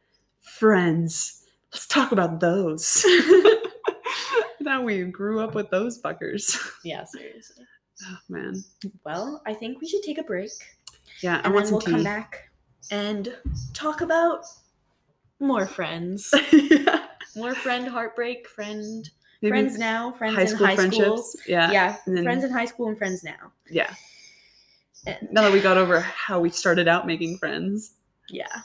[0.40, 3.04] friends, let's talk about those.
[4.60, 6.56] now we grew up with those fuckers.
[6.84, 7.64] yeah, seriously.
[8.08, 8.64] Oh man,
[9.04, 10.50] Well, I think we should take a break
[11.22, 12.04] yeah, I and want then we'll some come tea.
[12.04, 12.50] back
[12.90, 13.36] and
[13.74, 14.44] talk about
[15.40, 16.32] more friends.
[16.52, 19.08] yeah, More friend heartbreak, friend
[19.42, 21.32] maybe friends now, friends high in school high friendships.
[21.32, 21.40] school.
[21.48, 23.52] Yeah, Yeah, then- friends in high school and friends now.
[23.70, 23.92] yeah.
[25.06, 27.94] And- Now that we got over how we started out making friends,
[28.28, 28.62] yeah.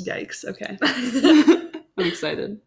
[0.00, 0.44] yikes.
[0.44, 0.76] Okay,
[1.98, 2.60] I'm excited.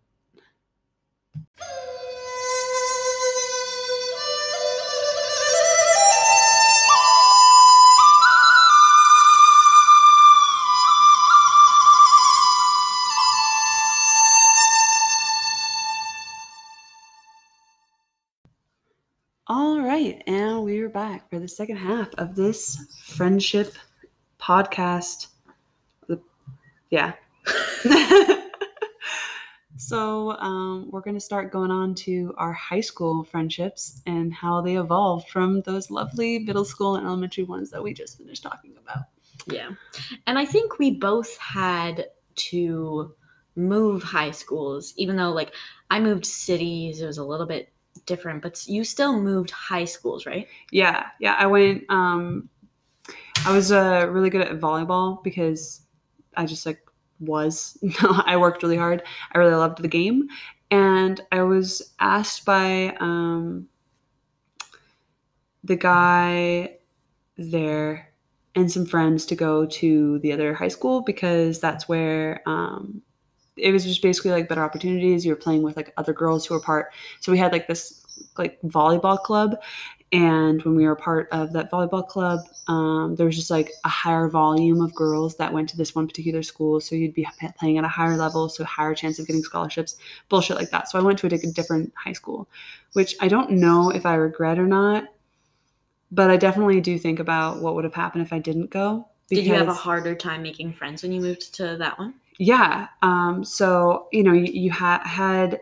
[20.87, 23.73] We're back for the second half of this friendship
[24.39, 25.27] podcast.
[26.89, 27.11] Yeah.
[29.75, 34.61] so, um, we're going to start going on to our high school friendships and how
[34.61, 38.73] they evolved from those lovely middle school and elementary ones that we just finished talking
[38.81, 39.07] about.
[39.45, 39.71] Yeah.
[40.25, 43.13] And I think we both had to
[43.57, 45.53] move high schools, even though like
[45.89, 47.73] I moved cities, it was a little bit
[48.07, 50.47] different, but you still moved high schools, right?
[50.71, 51.35] Yeah, yeah.
[51.37, 51.83] I went.
[51.89, 52.49] Um,
[53.45, 55.81] I was uh, really good at volleyball because
[56.35, 56.81] I just like
[57.19, 57.77] was.
[58.25, 59.03] I worked really hard.
[59.33, 60.27] I really loved the game,
[60.71, 63.67] and I was asked by um,
[65.63, 66.77] the guy
[67.37, 68.11] there
[68.55, 73.03] and some friends to go to the other high school because that's where um,
[73.57, 75.25] it was just basically like better opportunities.
[75.25, 76.93] You were playing with like other girls who were part.
[77.19, 78.03] So we had like this
[78.37, 79.57] like volleyball club,
[80.13, 83.89] and when we were part of that volleyball club, um, there was just like a
[83.89, 86.79] higher volume of girls that went to this one particular school.
[86.79, 87.27] So you'd be
[87.59, 89.97] playing at a higher level, so higher chance of getting scholarships,
[90.29, 90.89] bullshit like that.
[90.89, 92.47] So I went to a different high school,
[92.93, 95.05] which I don't know if I regret or not.
[96.09, 99.09] But I definitely do think about what would have happened if I didn't go.
[99.27, 102.13] Did you have a harder time making friends when you moved to that one?
[102.39, 105.59] Yeah um so you know you, you ha- had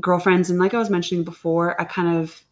[0.00, 2.44] girlfriends and like i was mentioning before i kind of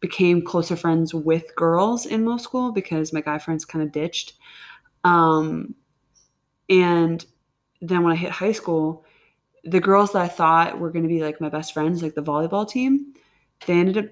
[0.00, 4.34] became closer friends with girls in middle school because my guy friends kind of ditched.
[5.04, 5.74] Um,
[6.68, 7.24] and
[7.80, 9.04] then when I hit high school,
[9.64, 12.22] the girls that I thought were going to be like my best friends, like the
[12.22, 13.14] volleyball team,
[13.66, 14.10] they ended up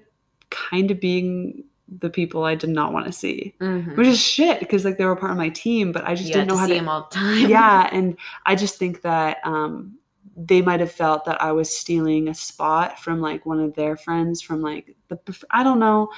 [0.49, 1.65] kind of being
[1.99, 3.95] the people I did not want to see, Mhm.
[3.95, 6.33] which is shit because like they were part of my team, but I just you
[6.33, 7.49] didn't know to how see to him all the time.
[7.49, 9.93] yeah and i just think that um
[10.35, 13.95] they might have felt that i was stealing a spot from like one of their
[13.95, 15.17] friends from like the
[15.51, 16.09] i don't know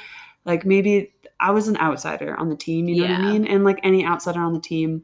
[0.45, 3.63] like maybe i was an outsider on the team you know what i mean and
[3.63, 5.03] like any outsider on the team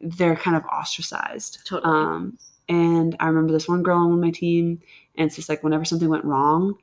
[0.00, 1.92] they're kind of ostracized Totally.
[1.92, 4.78] um and i remember this one girl on my team
[5.16, 6.74] and it's just like whenever something went wrong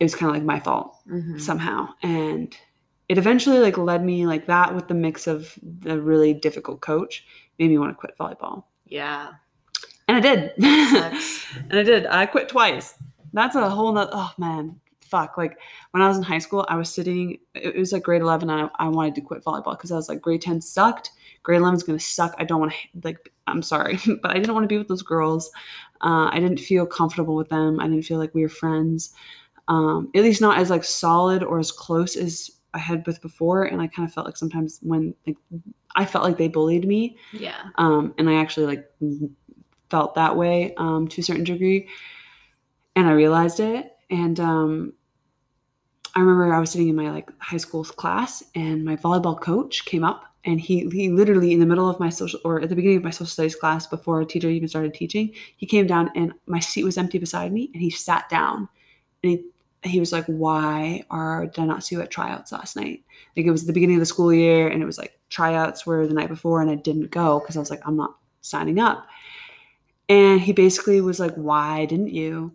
[0.00, 1.40] it was kind of like my fault Mhm.
[1.40, 1.88] somehow.
[2.02, 2.56] And
[3.08, 7.24] it eventually like led me like that with the mix of the really difficult coach
[7.58, 8.64] made me want to quit volleyball.
[8.86, 9.28] Yeah.
[10.08, 10.52] and i did.
[11.70, 12.06] And i did.
[12.06, 12.94] I quit twice.
[13.32, 14.80] That's a whole nother oh man.
[15.00, 15.36] Fuck.
[15.38, 15.58] Like
[15.92, 18.70] when i was in high school i was sitting it was like grade 11 and
[18.78, 21.10] i, I wanted to quit volleyball because i was like grade 10 sucked.
[21.44, 22.34] Grade 11 is going to suck.
[22.38, 25.02] I don't want to like i'm sorry but i didn't want to be with those
[25.02, 25.50] girls.
[26.02, 27.80] Uh, i didn't feel comfortable with them.
[27.80, 29.12] I didn't feel like we were friends
[29.68, 33.64] um, at least not as like solid or as close as I had with before.
[33.64, 35.36] And I kind of felt like sometimes when like
[35.96, 37.56] I felt like they bullied me, Yeah.
[37.76, 38.90] um, and I actually like
[39.90, 41.88] felt that way um, to a certain degree,
[42.96, 43.92] and I realized it.
[44.10, 44.92] And um,
[46.14, 49.84] I remember I was sitting in my like high school class, and my volleyball coach
[49.84, 52.74] came up, and he he literally in the middle of my social or at the
[52.76, 56.10] beginning of my social studies class before a teacher even started teaching, he came down
[56.14, 58.68] and my seat was empty beside me, and he sat down,
[59.22, 59.44] and he
[59.82, 63.04] he was like, "Why are did I not see you at tryouts last night?"
[63.36, 66.06] Like it was the beginning of the school year, and it was like tryouts were
[66.06, 69.06] the night before, and I didn't go because I was like, "I'm not signing up."
[70.08, 72.54] And he basically was like, "Why didn't you?"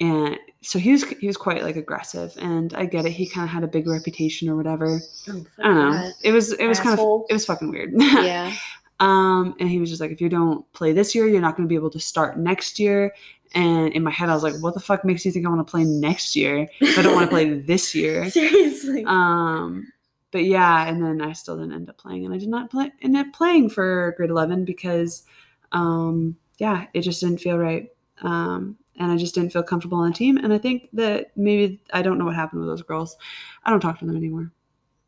[0.00, 3.12] And so he was he was quite like aggressive, and I get it.
[3.12, 5.00] He kind of had a big reputation or whatever.
[5.28, 6.10] Oh, I don't know.
[6.22, 7.94] It was it was kind of it was fucking weird.
[7.98, 8.54] Yeah.
[9.00, 11.68] Um, and he was just like, if you don't play this year, you're not going
[11.68, 13.14] to be able to start next year.
[13.54, 15.66] And in my head, I was like, what the fuck makes you think I want
[15.66, 18.30] to play next year if I don't want to play this year?
[18.30, 19.04] Seriously.
[19.06, 19.92] Um,
[20.30, 22.92] but yeah, and then I still didn't end up playing, and I did not play
[23.02, 25.24] end up playing for grade eleven because,
[25.72, 27.90] um, yeah, it just didn't feel right,
[28.22, 30.36] um, and I just didn't feel comfortable on the team.
[30.36, 33.16] And I think that maybe I don't know what happened with those girls.
[33.64, 34.52] I don't talk to them anymore,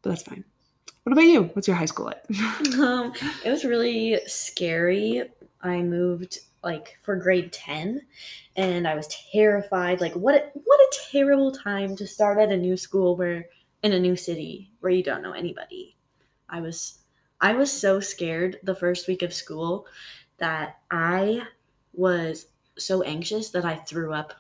[0.02, 0.44] but that's fine.
[1.02, 1.44] What about you?
[1.54, 2.22] What's your high school like?
[2.78, 3.12] um,
[3.44, 5.24] it was really scary.
[5.62, 8.02] I moved like for grade 10
[8.56, 10.00] and I was terrified.
[10.00, 13.46] Like what a, what a terrible time to start at a new school where
[13.82, 15.96] in a new city where you don't know anybody.
[16.48, 16.98] I was
[17.40, 19.86] I was so scared the first week of school
[20.38, 21.42] that I
[21.94, 22.46] was
[22.76, 24.34] so anxious that I threw up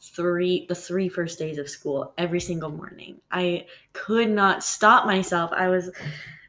[0.00, 3.20] three the three first days of school every single morning.
[3.30, 5.52] I could not stop myself.
[5.52, 5.90] I was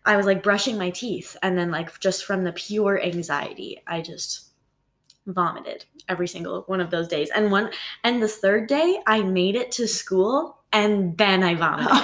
[0.05, 4.01] I was like brushing my teeth and then like just from the pure anxiety, I
[4.01, 4.49] just
[5.27, 7.29] vomited every single one of those days.
[7.35, 7.71] And one
[8.03, 11.89] and the third day I made it to school and then I vomited.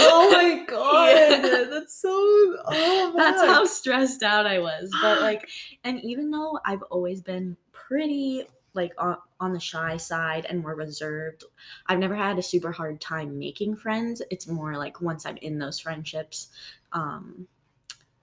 [0.00, 1.64] oh my god, Yeah.
[1.70, 2.08] that's so.
[2.10, 4.90] Oh, That's how stressed out I was.
[5.02, 5.48] But like,
[5.84, 8.44] and even though I've always been pretty
[8.78, 11.44] like on, on the shy side and more reserved,
[11.88, 14.22] I've never had a super hard time making friends.
[14.30, 16.48] It's more like once I'm in those friendships,
[16.92, 17.46] um,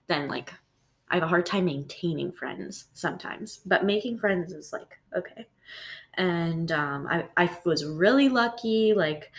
[0.07, 0.53] then like
[1.09, 3.59] I have a hard time maintaining friends sometimes.
[3.65, 5.45] But making friends is like okay.
[6.15, 8.93] And um, I I was really lucky.
[8.95, 9.31] Like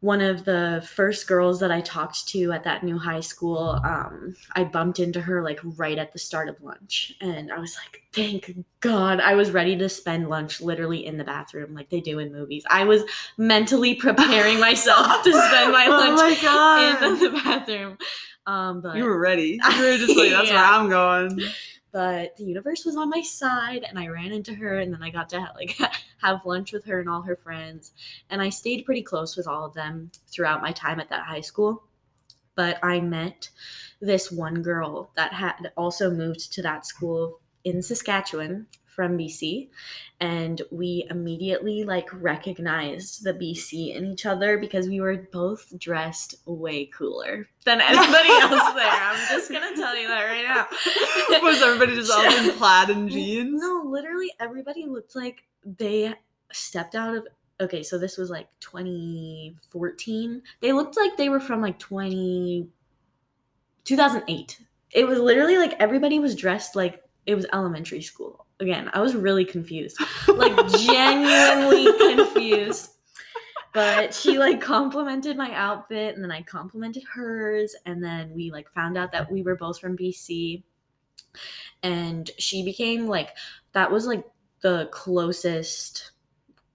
[0.00, 4.34] one of the first girls that I talked to at that new high school, um,
[4.52, 7.14] I bumped into her like right at the start of lunch.
[7.20, 9.20] And I was like, thank God.
[9.20, 12.64] I was ready to spend lunch literally in the bathroom like they do in movies.
[12.70, 13.02] I was
[13.36, 17.98] mentally preparing myself to spend my Oh lunch my god, in the bathroom.
[18.46, 19.60] Um, but you were ready.
[19.76, 20.54] You were just like, that's Yeah.
[20.54, 21.40] where I'm going.
[21.92, 25.10] But the universe was on my side and i ran into her and then i
[25.10, 25.78] got to like
[26.22, 27.92] have lunch with her and all her friends
[28.30, 31.40] and i stayed pretty close with all of them throughout my time at that high
[31.40, 31.84] school.
[32.56, 33.48] But i met
[34.00, 38.66] this one girl that had also moved to that school in saskatchewan
[39.00, 39.66] from bc
[40.20, 46.34] and we immediately like recognized the bc in each other because we were both dressed
[46.44, 50.66] way cooler than anybody else there i'm just gonna tell you that right now
[51.42, 53.62] Was everybody just all in plaid and jeans?
[53.62, 56.12] no, literally everybody looked like they
[56.52, 57.26] stepped out of
[57.58, 60.42] okay, so this was like 2014.
[60.60, 62.68] They looked like they were from like 20
[63.84, 64.60] 2008.
[64.92, 68.46] It was literally like everybody was dressed like it was elementary school.
[68.60, 69.98] Again, I was really confused.
[70.28, 72.90] Like genuinely confused.
[73.72, 78.70] but she like complimented my outfit and then I complimented hers and then we like
[78.72, 80.62] found out that we were both from BC
[81.82, 83.36] and she became like
[83.72, 84.24] that was like
[84.60, 86.12] the closest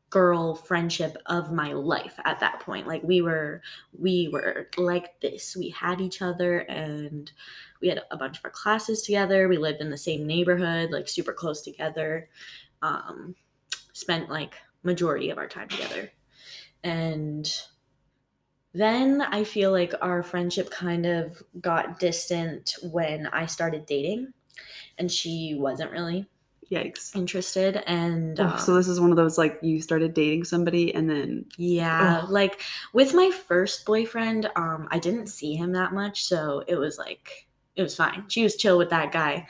[0.09, 3.61] girl friendship of my life at that point like we were
[3.99, 7.33] we were like this we had each other and
[7.82, 9.47] we had a bunch of our classes together.
[9.47, 12.30] We lived in the same neighborhood like super close together.
[12.82, 13.36] Um
[13.93, 16.11] spent like majority of our time together.
[16.84, 17.49] And
[18.76, 24.32] then i feel like our friendship kind of got distant when i started dating
[24.97, 26.28] and she wasn't really
[26.71, 27.15] Yikes.
[27.15, 30.93] interested and Oh, um, so this is one of those like you started dating somebody
[30.93, 32.61] and then yeah like
[32.91, 37.47] with my first boyfriend um i didn't see him that much so it was like
[37.76, 38.23] it was fine.
[38.28, 39.47] She was chill with that guy.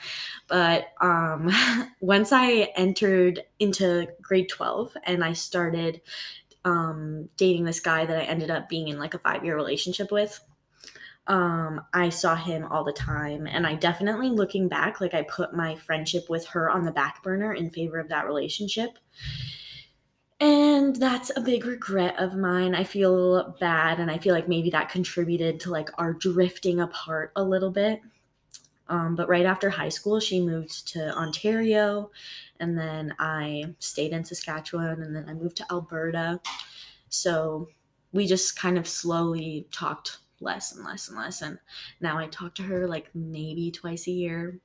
[0.48, 1.50] But um
[2.00, 6.00] once i entered into grade 12 and i started
[6.64, 10.10] um dating this guy that i ended up being in like a five year relationship
[10.10, 10.40] with
[11.26, 13.46] um i saw him all the time.
[13.46, 17.22] And i definitely looking back like i put my friendship with her on the back
[17.22, 18.98] burner in favor of that relationship.
[20.38, 22.74] And that's a big regret of mine.
[22.74, 27.32] I feel bad and i feel like maybe that contributed to like our drifting apart
[27.36, 28.00] a little bit
[28.88, 32.10] um, but right after high school she moved to ontario
[32.60, 36.40] and then i stayed in saskatchewan and then i moved to alberta.
[37.08, 37.68] So
[38.12, 41.58] we just kind of slowly talked less and less and less and
[42.00, 44.58] now i talk to her like maybe twice a year.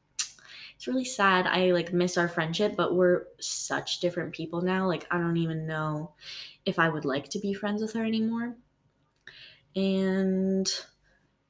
[0.76, 1.46] It's really sad.
[1.46, 4.88] I like miss our friendship but we're such different people now.
[4.88, 6.14] Like i don't even know
[6.66, 8.56] if i would like to be friends with her anymore.
[9.76, 10.70] And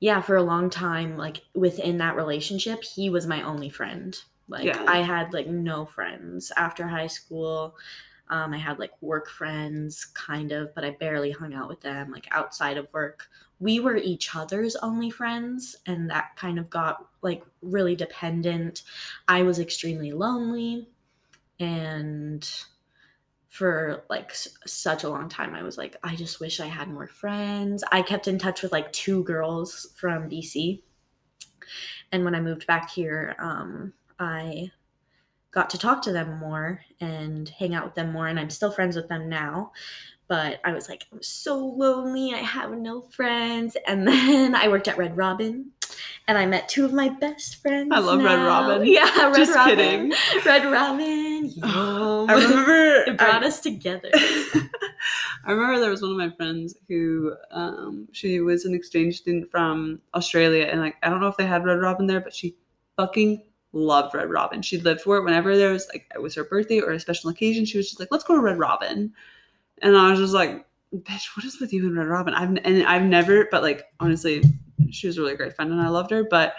[0.02, 4.66] yeah for a long time like within that relationship he was my only friend like
[4.66, 4.84] Yeah.
[4.88, 7.76] i had like no friends after high school
[8.30, 12.12] um, I had like work friends, kind of, but I barely hung out with them
[12.12, 13.28] like outside of work.
[13.60, 18.84] We were each other's only friends, and that kind of got like really dependent.
[19.28, 20.88] I was extremely lonely,
[21.60, 22.50] and
[23.52, 26.88] for like s- such a long time, I was like, I just wish I had
[26.88, 27.84] more friends.
[27.92, 30.82] I kept in touch with like two girls from BC,
[32.12, 34.72] and when I moved back here, um, I
[35.52, 38.72] got to talk to them more and hang out with them more and i'm still
[38.72, 39.72] friends with them now.
[40.30, 42.34] But i was like i'm so lonely.
[42.34, 43.76] I have no friends.
[43.86, 45.72] And then i worked at red robin
[46.28, 48.36] and i met two of my best friends I love Red.
[48.46, 48.88] Robin.
[48.88, 50.14] yeah red Just robin kidding.
[50.46, 52.30] red robin yum.
[52.30, 54.10] I remember it brought I- us together
[55.44, 59.50] I remember there was one of my friends who um, she was an exchange student
[59.50, 62.56] from Australia, and like I don't know if they had Red Robin there, but she
[62.96, 63.42] fucking
[63.74, 64.62] loved Red Robin.
[64.62, 67.32] She lived for it whenever there was like it was her birthday or a special
[67.32, 67.66] occasion.
[67.66, 69.12] She was just like, "Let's go to Red Robin,"
[69.82, 70.64] and I was just like,
[70.96, 74.44] "Bitch, what is with you and Red Robin?" I've and I've never, but like honestly,
[74.92, 76.56] she was a really great friend, and I loved her, but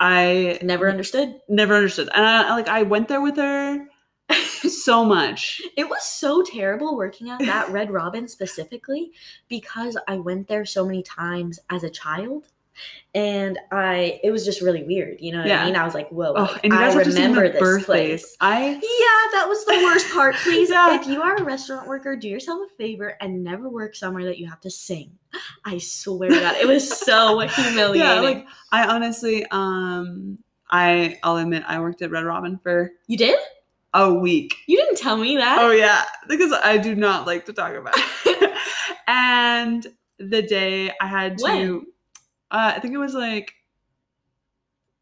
[0.00, 2.08] I never understood never understood.
[2.14, 3.86] And I like I went there with her
[4.68, 5.60] so much.
[5.76, 9.10] It was so terrible working at that Red Robin specifically
[9.48, 12.46] because I went there so many times as a child.
[13.12, 15.20] And I, it was just really weird.
[15.20, 15.62] You know what Yeah.
[15.62, 15.74] I mean?
[15.74, 17.84] I was like, whoa, Oh, and you guys I have to sing remember this birthdays.
[17.86, 18.36] place.
[18.40, 20.36] I Yeah, that was the worst part.
[20.44, 20.94] Please, Yeah.
[21.00, 24.38] if you are a restaurant worker, do yourself a favor and never work somewhere that
[24.38, 25.18] you have to sing.
[25.68, 28.00] I swear to God, it was so humiliating.
[28.00, 30.38] yeah, like I honestly, um,
[30.70, 33.38] I I'll admit I worked at Red Robin for you did?
[33.94, 34.54] a week.
[34.66, 35.58] You didn't tell me that.
[35.60, 38.52] Oh yeah, because I do not like to talk about it.
[39.06, 39.86] and
[40.18, 41.86] the day I had to, When?
[42.50, 43.52] uh, I think it was like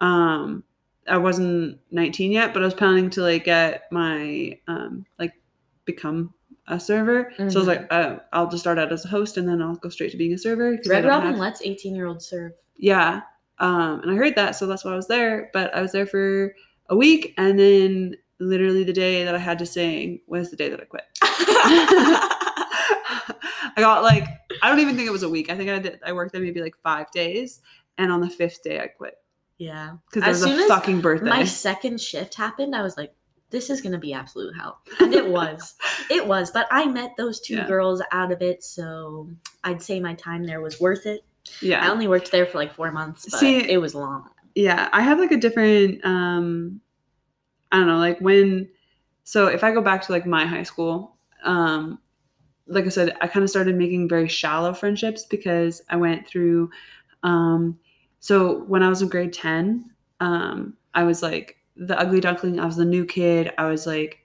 [0.00, 0.64] Um
[1.06, 5.32] I wasn't 19 yet, but I was planning to like get my um like
[5.84, 6.32] become
[6.66, 7.30] a server.
[7.36, 9.74] So I was like, uh, I'll just start out as a host and then I'll
[9.76, 10.78] go straight to being a server.
[10.86, 12.52] Red Robin have- lets 18 year olds serve.
[12.76, 13.20] yeah.
[13.60, 15.48] Um, and I heard that, so that's why I was there.
[15.52, 16.54] But I was there for
[16.88, 20.68] a week, and then literally the day that I had to sing was the day
[20.68, 21.04] that I quit.
[23.76, 24.24] I got like
[24.62, 25.50] I don't even think it was a week.
[25.50, 26.00] I think I did.
[26.04, 27.60] I worked there maybe like five days,
[27.98, 29.14] and on the fifth day I quit
[29.58, 29.96] yeah.
[30.10, 31.28] because it was soon a as fucking birthday.
[31.28, 32.74] My second shift happened.
[32.74, 33.14] I was like,
[33.50, 34.80] this is going to be absolute hell.
[35.00, 35.74] And it was.
[36.10, 36.50] it was.
[36.50, 37.66] But I met those two Yeah.
[37.66, 38.64] girls out of it.
[38.64, 39.30] So
[39.62, 41.24] I'd say my time there was worth it.
[41.60, 44.28] Yeah, I only worked there for like four months, but See- it was long.
[44.54, 44.88] yeah.
[44.92, 46.04] I have like a different.
[46.04, 46.80] um
[47.74, 48.68] I don't know, like when.
[49.24, 51.98] So if I go back to like my high school, um,
[52.68, 56.70] like I said, I kind of started making very shallow friendships because I went through.
[57.24, 57.76] Um,
[58.20, 62.60] so when I was in grade ten, um, I was like the ugly duckling.
[62.60, 63.50] I was the new kid.
[63.58, 64.20] I was like,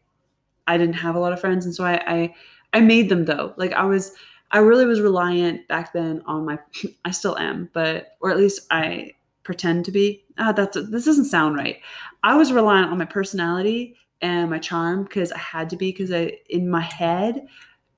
[0.68, 2.36] I didn't have a lot of friends, and so I I,
[2.74, 3.54] I made them though.
[3.58, 4.14] Like I was.
[4.52, 6.60] I really was reliant back then on my.
[7.06, 9.14] I still am, but or at least I
[9.50, 10.24] pretend to be.
[10.38, 11.78] Ah, that's this doesn't sound right.
[12.22, 16.12] I was reliant on my personality and my charm because I had to be because
[16.12, 17.48] I in my head,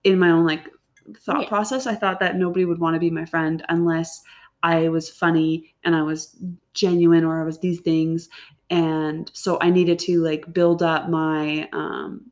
[0.05, 0.69] in my own like
[1.17, 1.49] thought Yeah.
[1.49, 4.23] process, I thought that nobody would want to be my friend unless
[4.63, 6.37] I was funny and I was
[6.73, 8.29] genuine or I was these things.
[8.69, 12.31] And so I needed to like build up my um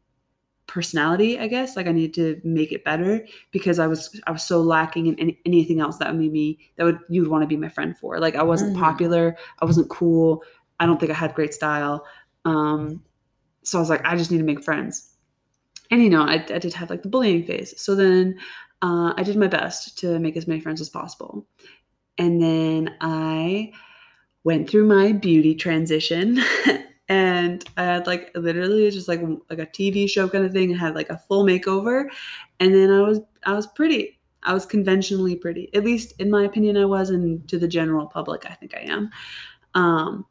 [0.70, 1.76] personality, I guess.
[1.76, 5.20] Like I needed to make it better because I was I was so lacking in
[5.20, 7.70] any, anything else that would made me that would you would want to be my
[7.70, 8.20] friend for.
[8.20, 8.80] Like I wasn't Mhm.
[8.80, 10.44] popular, I wasn't cool,
[10.80, 12.06] I don't think I had great style.
[12.46, 13.04] Um
[13.64, 15.12] so I was like, I just need to make friends.
[15.92, 17.80] And you know, I, I did have like the bullying phase.
[17.82, 18.40] So then
[18.82, 21.48] uh, I did my best to make as many friends as possible.
[22.18, 23.72] And then I
[24.44, 26.40] went through my beauty transition
[27.10, 30.74] and I had like literally just like like a TV show kind of thing.
[30.74, 32.06] I had like a full makeover
[32.60, 34.20] and then I was I was pretty.
[34.44, 35.70] I was conventionally pretty.
[35.76, 38.82] At least in my opinion I was and to the general public I think I
[38.82, 39.10] am.
[39.76, 40.26] Um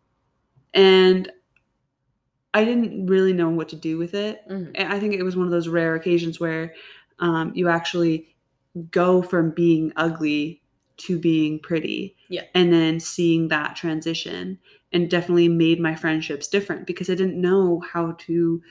[0.74, 1.32] and
[2.54, 4.42] I didn't really know what to do with it.
[4.48, 4.72] Mhm.
[4.74, 6.74] And I think it was one of those rare occasions where
[7.20, 8.34] um, you actually
[8.90, 10.62] go from being ugly
[10.98, 12.16] to being pretty.
[12.28, 12.42] Yeah.
[12.54, 14.58] And then seeing that transition
[14.92, 18.62] and definitely made my friendships different because I didn't know how to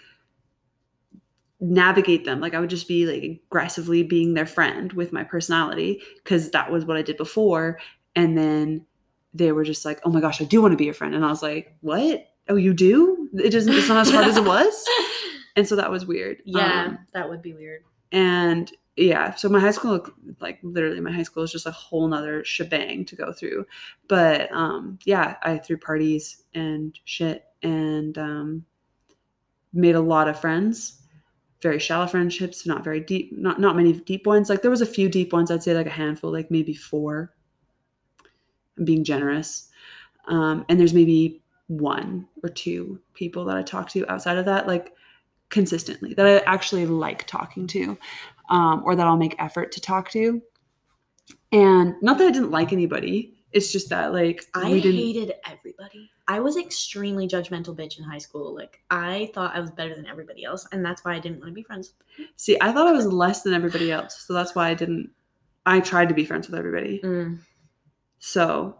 [1.60, 2.40] navigate them.
[2.40, 6.72] Like I would just be like aggressively being their friend with my personality because that
[6.72, 7.80] was what I did before.
[8.16, 8.86] And then
[9.34, 11.26] they were just like, "Oh my gosh, I do want to be your friend." And
[11.26, 12.28] I was like, "What?
[12.50, 13.30] Oh, you do?
[13.34, 13.74] It doesn't.
[13.74, 14.86] It's not as hard as it was."
[15.58, 16.44] And so that was weird.
[16.46, 17.82] yeah, Um, that would be weird.
[18.12, 20.06] and yeah, so my high school,
[20.40, 23.66] like literally, my high school is just a whole nother shebang to go through.
[24.08, 28.66] But um, yeah, I threw parties and shit, and um,
[29.72, 31.02] made a lot of friends.
[31.62, 34.50] Very shallow friendships, not very deep, not not many deep ones.
[34.50, 35.52] Like there was a few deep ones.
[35.52, 37.34] I'd say like a handful, like maybe four.
[38.80, 39.70] I'm being generous,
[40.28, 44.66] um, and there's maybe one or two people that I talk to outside of that,
[44.68, 44.94] like
[45.50, 47.98] consistently that I actually like talking to,
[48.50, 50.42] um, or that I'll make effort to talk to.
[51.52, 53.34] And not that I didn't like anybody.
[53.52, 56.12] It's just that like I hated everybody.
[56.28, 58.54] I was extremely judgmental bitch in high school.
[58.54, 61.50] Like I thought I was better than everybody else, and that's why I didn't want
[61.50, 61.94] to be friends.
[62.36, 65.10] See, I thought I was less than everybody else, so that's why I didn't.
[65.66, 67.00] I tried to be friends with everybody.
[67.04, 67.40] Mm.
[68.20, 68.78] So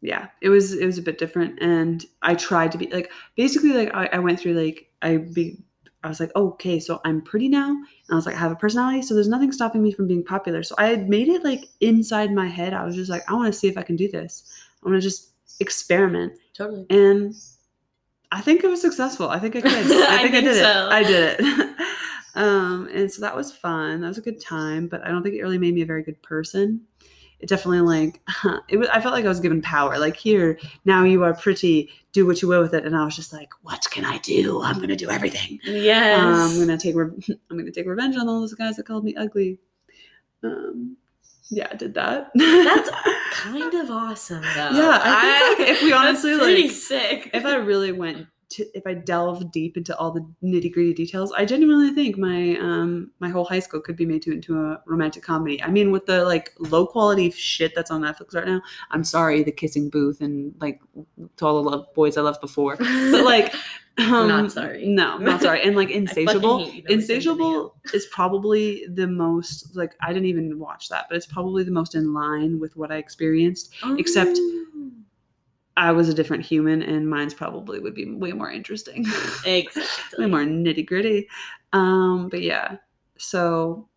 [0.00, 3.72] yeah, it was it was a bit different, and I tried to be like basically
[3.72, 5.62] like I, I went through like I be
[6.02, 8.56] I was like okay, so I'm pretty now, and I was like I have a
[8.56, 10.62] personality, so there's nothing stopping me from being popular.
[10.62, 12.72] So I had made it like inside my head.
[12.72, 14.44] I was just like I want to see if I can do this.
[14.82, 15.30] I want to just
[15.60, 16.86] experiment, Totally.
[16.90, 17.34] and
[18.30, 19.28] I think it was successful.
[19.28, 19.72] I think I could.
[19.72, 20.86] I I think I, think did so.
[20.86, 20.92] it.
[20.92, 21.76] I did it.
[22.34, 24.00] um, and so that was fun.
[24.00, 26.02] That was a good time, but I don't think it really made me a very
[26.02, 26.82] good person.
[27.40, 28.20] It definitely like
[28.68, 28.88] it was.
[28.88, 29.98] I felt like I was given power.
[29.98, 31.90] Like here, now you are pretty.
[32.12, 32.84] Do what you will with it.
[32.84, 34.62] And I was just like, what can I do?
[34.62, 35.60] I'm gonna do everything.
[35.64, 36.20] Yes.
[36.20, 36.96] Um, I'm gonna take.
[36.96, 37.10] Re-
[37.50, 39.58] I'm gonna take revenge on all those guys that called me ugly.
[40.42, 40.96] Um,
[41.50, 42.30] yeah, I did that.
[42.34, 42.90] That's
[43.32, 44.70] kind of awesome, though.
[44.70, 47.30] Yeah, I think, like, if we honestly, pretty like, sick.
[47.32, 51.32] if I really went to, if I delve deep into all the nitty gritty details,
[51.32, 54.80] I genuinely think my um my whole high school could be made to into a
[54.86, 55.62] romantic comedy.
[55.62, 59.42] I mean, with the like low quality shit that's on Netflix right now, I'm sorry,
[59.42, 60.80] the kissing booth and like
[61.36, 63.54] to all the love boys I loved before, but like.
[64.00, 64.86] Um, Not sorry.
[64.86, 65.60] No, not sorry.
[65.64, 71.06] And like Insatiable, you Insatiable is probably the most like I didn't even watch that,
[71.08, 73.74] but it's probably the most in line with what I experienced.
[73.98, 74.66] except- Oh.
[75.78, 79.06] I was a different human, and mine's probably would be way more interesting.
[79.46, 80.24] exactly.
[80.24, 81.28] way more nitty gritty.
[81.72, 82.78] Um, but yeah,
[83.16, 83.88] so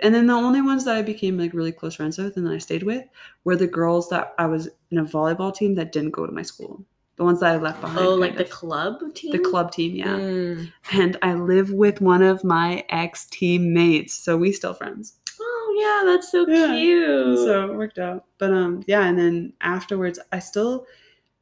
[0.00, 2.54] and then the only ones that I became like really close friends with and that
[2.54, 3.04] I stayed with
[3.44, 6.42] were the girls that I was in a volleyball team that didn't go to my
[6.42, 6.82] school.
[7.16, 8.06] The ones that I left behind.
[8.06, 9.32] Oh, like kind the club team.
[9.32, 10.16] the club team, yeah.
[10.16, 10.72] Mm.
[10.92, 15.18] And I live with one of my ex teammates, so we still friends.
[15.38, 16.72] Oh yeah, that's so Yeah.
[16.72, 17.38] cute.
[17.40, 18.24] So it worked out.
[18.38, 20.86] But um yeah, and then afterwards I still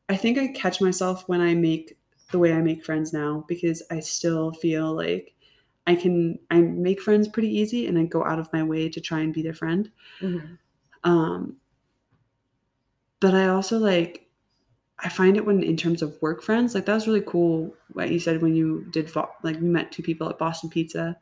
[0.09, 1.99] I think I catch myself when I make
[2.31, 5.35] the way I make friends now because I still feel like
[5.87, 9.01] I can I make friends pretty easy and I go out of my way to
[9.01, 9.91] try and be their friend.
[10.21, 10.59] Mhm.
[11.05, 11.57] Um
[13.21, 14.27] but I also like
[15.01, 18.11] I find it when in terms of work friends, like that was really cool what
[18.11, 21.19] you said when you did like you met two people at Boston Pizza.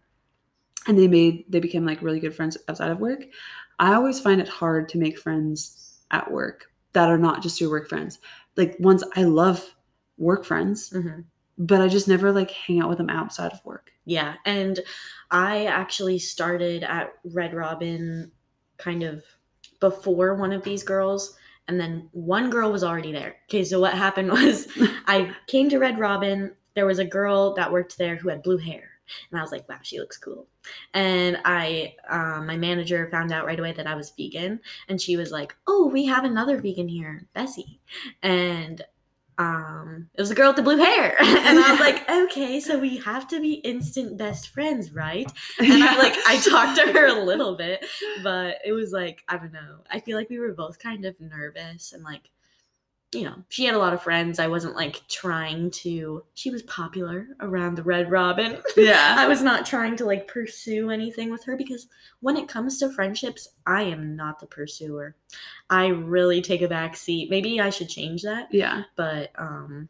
[0.88, 3.26] and they made they became like really good friends outside of work.
[3.78, 7.70] I always find it hard to make friends at work that are not just your
[7.70, 8.18] work friends.
[8.56, 9.74] Like ones I love
[10.18, 11.24] work friends, Mhm.
[11.58, 13.90] but I just never like hang out with them outside of work.
[14.04, 14.80] Yeah, and
[15.30, 18.30] I actually started at Red Robin
[18.78, 19.24] kind of
[19.80, 21.36] before one of these girls,
[21.68, 23.36] and then one girl was already there.
[23.48, 24.68] Okay, so what happened was
[25.06, 26.52] I came to Red Robin.
[26.74, 28.90] There was a girl that worked there who had blue hair,
[29.30, 30.46] and I was like, "Wow, she looks cool."
[30.94, 35.16] And I, um, my manager found out right away that I was vegan, and she
[35.16, 37.80] was like, "Oh, we have another vegan here, Bessie,"
[38.22, 38.82] and
[39.38, 42.78] um, it was the girl with the blue hair, and I was like, "Okay, so
[42.78, 47.06] we have to be instant best friends, right?" And I like I talked to her
[47.06, 47.84] a little bit,
[48.22, 49.78] but it was like I don't know.
[49.90, 52.30] I feel like we were both kind of nervous and like
[53.12, 54.38] you know, she had a lot of friends.
[54.38, 58.58] I wasn't like trying to she was popular around the Red Robin.
[58.76, 59.14] yeah.
[59.18, 61.86] I was not trying to like pursue anything with her because
[62.20, 65.14] when it comes to friendships, I am not the pursuer.
[65.70, 67.30] I really take a back seat.
[67.30, 68.82] Maybe I should change that, Yeah.
[68.96, 69.88] but um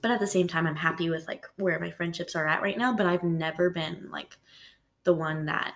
[0.00, 2.78] but at the same time I'm happy with like where my friendships are at right
[2.78, 4.36] now, but I've never been like
[5.04, 5.74] the one that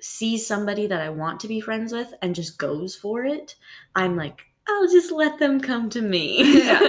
[0.00, 3.56] sees somebody that I want to be friends with and just goes for it.
[3.96, 6.42] I'm like I'll just let them come to me.
[6.64, 6.88] Yeah.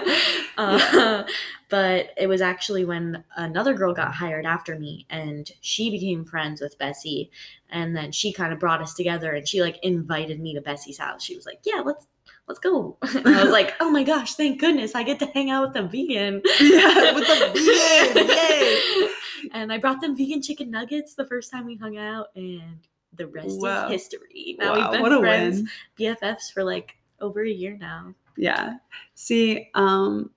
[0.58, 1.24] uh,
[1.70, 6.62] But it was actually when another girl got hired after me and she became friends
[6.62, 7.32] with Bessie.
[7.70, 10.98] And then she kind of brought us together and she like invited me to Bessie's
[11.00, 11.24] house.
[11.24, 12.08] She was like, Yeah, let's
[12.48, 12.98] let's go.
[13.16, 15.84] And I was like, Oh my gosh, thank goodness I get to hang out with
[15.84, 16.42] a vegan.
[16.62, 17.52] Yeah, with a
[18.14, 19.08] vegan, yay.
[19.52, 22.78] And I brought them vegan chicken nuggets the first time we hung out and
[23.14, 23.88] the rest Wow.
[23.88, 24.56] is history.
[24.60, 25.58] Now Wow, we've been what a friends,
[25.98, 26.16] win.
[26.16, 26.96] BFFs for like
[27.26, 28.14] over a year now.
[28.38, 28.76] Yeah.
[29.16, 30.30] See, um,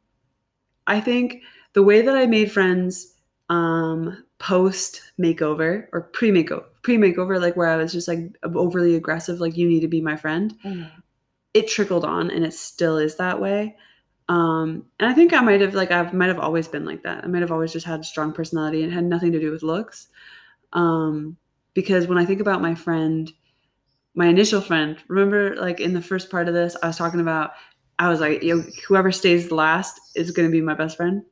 [0.87, 1.43] I think
[1.75, 3.15] the way that I made friends
[3.49, 8.95] um, post makeover or pre makeover, pre makeover, like where I was just like overly
[8.95, 10.55] aggressive, like you need to be my friend.
[11.55, 13.77] It trickled on, and it still is that way.
[14.29, 17.25] Um, and I think I might have like I might have always been like that.
[17.25, 19.63] I might have always just had a strong personality and had nothing to do with
[19.63, 20.09] looks.
[20.73, 21.37] Um,
[21.75, 23.33] because when I think about my friend,
[24.15, 27.53] my initial friend, remember like in the first part of this, I was talking about
[27.99, 28.43] I was like,
[28.87, 31.23] whoever stays last is going to be my best friend.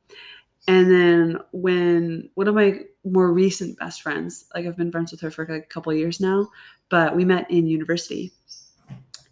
[0.67, 5.21] And then when one of my more recent best friends, like I've been friends with
[5.21, 6.49] her for like a couple of years now,
[6.89, 8.33] but we met in university.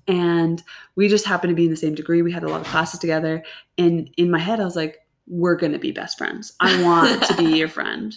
[0.07, 0.63] And
[0.95, 2.21] we just happened to be in the same degree.
[2.21, 3.43] We had a lot of classes together.
[3.77, 6.53] And in my head, I was like, we're going to be best friends.
[6.59, 8.15] I want to be your friend.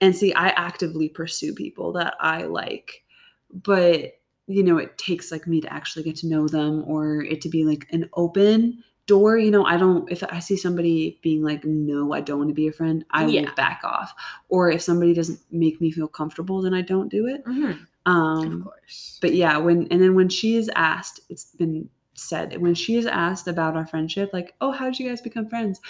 [0.00, 3.02] And see, I actively pursue people that I like.
[3.50, 4.12] But
[4.46, 7.48] you know, it takes like me to actually get to know them or it to
[7.48, 9.38] be like an open door.
[9.38, 12.54] You know, I don't, if I see somebody being like, no, I don't want to
[12.54, 13.42] be a friend, I Yeah.
[13.42, 14.14] will back off.
[14.48, 17.44] Or if somebody doesn't make me feel comfortable, then I don't do it.
[17.46, 19.18] Mhm, Um, of course.
[19.22, 23.06] but yeah, when, and then when she is asked, it's been said, when she is
[23.06, 25.80] asked about our friendship, like, oh, how did you guys become friends?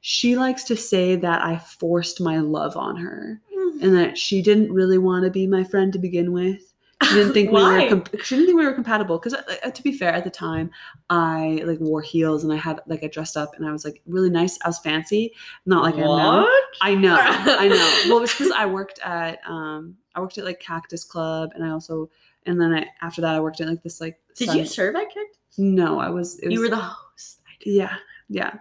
[0.00, 3.40] She likes to say that I forced my love on her
[3.80, 6.71] and that she didn't really want to be my friend to begin with.
[7.04, 9.82] She didn't think we were comp- she didn't think we were compatible because uh, to
[9.82, 10.70] be fair at the time
[11.10, 14.00] I like wore heels and I had like I dressed up and I was like
[14.06, 14.58] really nice.
[14.64, 15.32] I was fancy.
[15.66, 16.64] Not like I am now What?
[16.80, 17.16] I know.
[17.18, 17.92] I know.
[18.08, 21.64] Well it was because I worked at um I worked at like Cactus Club and
[21.64, 22.10] I also
[22.46, 24.94] and then I after that I worked at like this like Did sun- you serve
[24.94, 25.38] at Cactus?
[25.58, 27.40] no I was it was You were the host.
[27.64, 27.96] yeah.
[28.28, 28.54] yeah.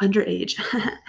[0.00, 0.54] Underage.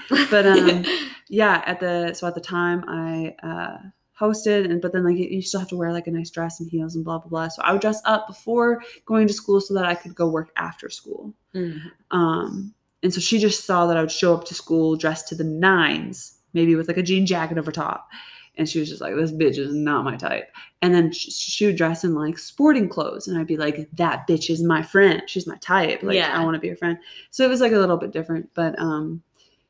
[0.32, 0.86] But um
[1.30, 3.78] yeah at the so at the time i uh
[4.20, 6.70] hosted and but then like you still have to wear like a nice dress and
[6.70, 7.48] heels and blah blah blah.
[7.48, 10.50] So i would dress up before going to school so that i could go work
[10.58, 11.34] after school.
[11.56, 11.80] Mhm.
[12.12, 15.36] um and so she just saw that i would show up to school dressed to
[15.36, 18.10] the nines maybe with like a jean jacket over top.
[18.58, 20.50] And she was just like this bitch is not my type.
[20.82, 24.28] And then she, she would dress in like sporting clothes and i'd be like that
[24.28, 25.22] bitch is my friend.
[25.28, 26.04] She's my type.
[26.04, 26.38] Like Yeah.
[26.38, 26.98] i want to be her friend.
[27.32, 29.22] So it was like a little bit different but um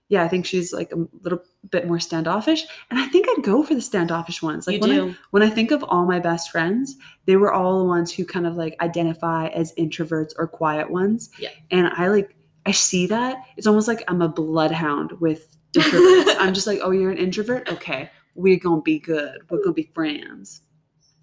[0.09, 1.39] yeah i think she's like a little
[1.69, 5.09] bit more standoffish and i think i'd go for the standoffish ones like you when
[5.09, 6.95] I, when I think of all my best friends,
[7.25, 11.29] they were all the ones who kind of like identify as introverts or quiet ones.
[11.39, 11.49] Yeah.
[11.71, 12.35] And I like,
[12.65, 13.37] I see that.
[13.57, 16.35] It's almost like I'm a bloodhound with introverts.
[16.39, 17.71] I'm just like, oh, you're an introvert?
[17.71, 19.39] Okay, we're going to be good.
[19.49, 20.61] We're going to be friends.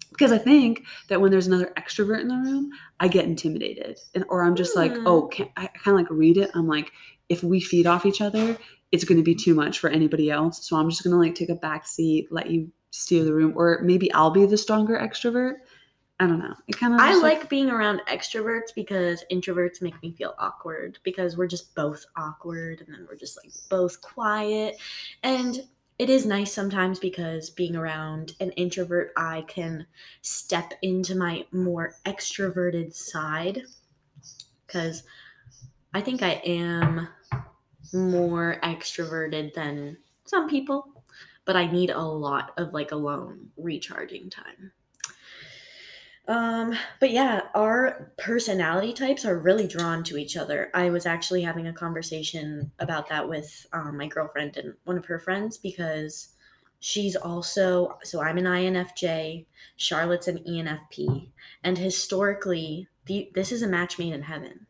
[0.09, 3.99] Because I think that when there's another extrovert in the room, I get intimidated.
[4.15, 5.07] And, or I'm just like, Hmm.
[5.07, 6.49] oh, can, I kind of like read it.
[6.55, 6.91] I'm like,
[7.29, 8.57] if we feed off each other,
[8.91, 10.67] it's going to be too much for anybody else.
[10.67, 13.53] So I'm just going to like take a back seat, let you steer the room,
[13.55, 15.55] or maybe I'll be the stronger extrovert.
[16.19, 16.55] I don't know.
[16.67, 21.37] It kind of I like being around extroverts because introverts make me feel awkward because
[21.37, 24.77] we're just both awkward and then we're just like both quiet.
[25.21, 25.59] And
[25.99, 29.85] it is nice sometimes because being around an introvert, I can
[30.21, 33.63] step into my more extroverted side.
[34.65, 35.03] Because
[35.93, 37.07] I think I am
[37.93, 41.03] more extroverted than some people,
[41.45, 44.71] but I need a lot of like alone recharging time.
[46.27, 50.69] Um, but yeah, our personality types are really drawn to each other.
[50.73, 55.05] I was actually having a conversation about that with um, my girlfriend and one of
[55.05, 56.29] her friends because
[56.79, 59.45] she's also so I'm an INFJ,
[59.77, 61.29] Charlotte's an ENFP,
[61.63, 64.66] and historically, the, this is a match made in heaven.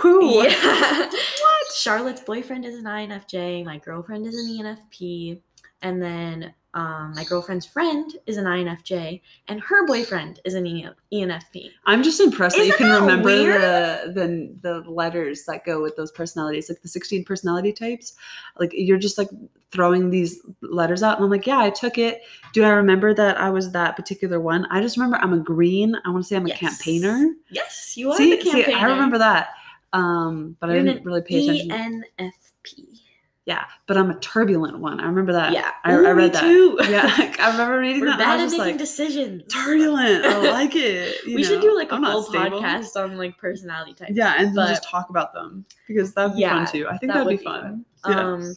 [0.00, 0.42] Who?
[0.44, 0.98] Yeah.
[1.10, 1.72] what?
[1.74, 5.40] Charlotte's boyfriend is an INFJ, my girlfriend is an ENFP,
[5.82, 10.64] and then um, my girlfriend's friend is an INFJ, and her boyfriend is an
[11.12, 11.70] ENFP.
[11.86, 13.60] I'm just impressed that you can remember weird?
[13.60, 18.14] the, the the letters that go with those personalities, like the 16 personality types.
[18.58, 19.30] Like you're just like
[19.72, 22.20] throwing these letters out, and I'm like, yeah, I took it.
[22.52, 24.66] Do I remember that I was that particular one?
[24.70, 25.96] I just remember I'm a green.
[26.04, 26.58] I want to say I'm a Yes.
[26.60, 27.32] campaigner.
[27.50, 28.64] Yes, you are See, the see.
[28.72, 29.48] I remember that,
[29.92, 32.04] um, but You're I didn't really pay attention.
[32.18, 33.00] ENFP.
[33.46, 35.00] yeah, but I'm a turbulent one.
[35.00, 35.52] I remember that.
[35.52, 35.70] Yeah.
[35.84, 36.40] I, Ooh, I read that.
[36.42, 36.78] too.
[36.88, 38.18] Yeah, I remember reading We're that.
[38.18, 39.42] Bad at making like, decisions.
[39.52, 40.24] turbulent.
[40.24, 41.16] I like it.
[41.26, 42.60] you we should do like a I'm stable.
[42.60, 44.12] podcast on like personality types.
[44.14, 46.86] Yeah, and But- just talk about them because that'd be Yeah, fun too.
[46.88, 47.84] I think that that'd be would be fun.
[48.06, 48.20] Yeah.
[48.20, 48.54] Um,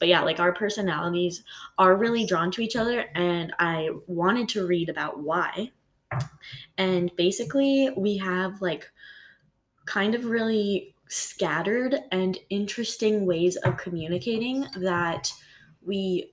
[0.00, 1.44] but yeah, like our personalities
[1.78, 5.70] are really drawn to each other, and I wanted to read about why.
[6.78, 8.90] And basically, we have like
[9.90, 15.32] kind of really scattered and interesting ways of communicating that
[15.84, 16.32] we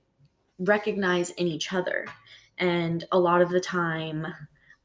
[0.60, 2.06] recognize in each other.
[2.58, 4.28] And a lot of the time,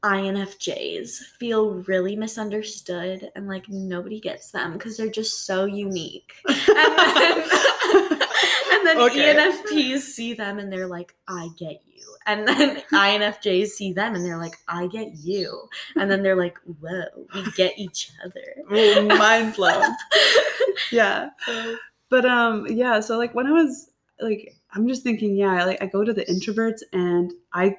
[0.02, 6.32] INFJs feel really misunderstood and like nobody gets them because they're just so unique.
[6.48, 8.18] And then,
[8.72, 9.34] and then Okay.
[9.34, 12.02] ENFPs see them and they're like, I get you.
[12.26, 15.68] And then INFJs see them and they're like, I get you.
[15.96, 18.76] And then they're like, whoa, we get each other.
[18.76, 19.84] Ooh, mind blown.
[20.90, 21.30] yeah.
[21.46, 21.76] So,
[22.08, 23.90] But um yeah, so like when I was
[24.20, 27.76] like I'm just thinking, yeah, like I go to the introverts and I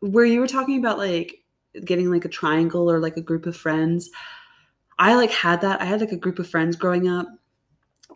[0.00, 1.42] where you were talking about like
[1.84, 4.10] getting like a triangle or like a group of friends,
[4.98, 5.80] I like had that.
[5.80, 7.26] I had like a group of friends growing up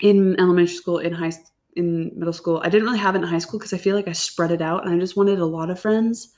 [0.00, 1.32] in elementary school, in high
[1.76, 2.60] in middle school.
[2.64, 4.62] I didn't really have it in high school because I feel like I spread it
[4.62, 6.28] out and I just wanted a lot of friends.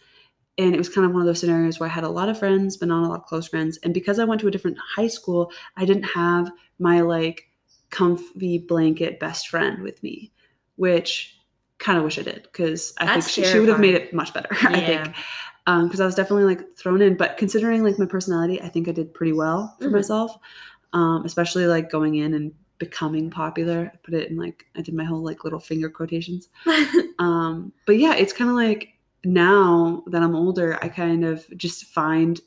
[0.56, 2.38] And it was kind of one of those scenarios where I had a lot of
[2.38, 3.78] friends, but not a lot of close friends.
[3.82, 7.48] And because I went to a different high school, I didn't have my like
[7.90, 10.32] comfy blanket best friend with me,
[10.76, 11.36] which
[11.78, 14.14] kind of wish I did because I That's think she, she would have made it
[14.14, 14.48] much better.
[14.62, 15.14] I think
[15.66, 17.16] because I was definitely like thrown in.
[17.16, 19.92] But considering like my personality, I think I did pretty well for Mhm.
[19.92, 20.36] myself,
[20.92, 23.90] um, especially like going in and becoming popular.
[23.92, 26.48] I put it in like I did my whole like little finger quotations.
[27.20, 28.88] Um, but yeah, it's kind of like
[29.24, 32.40] now that I'm older, I kind of just find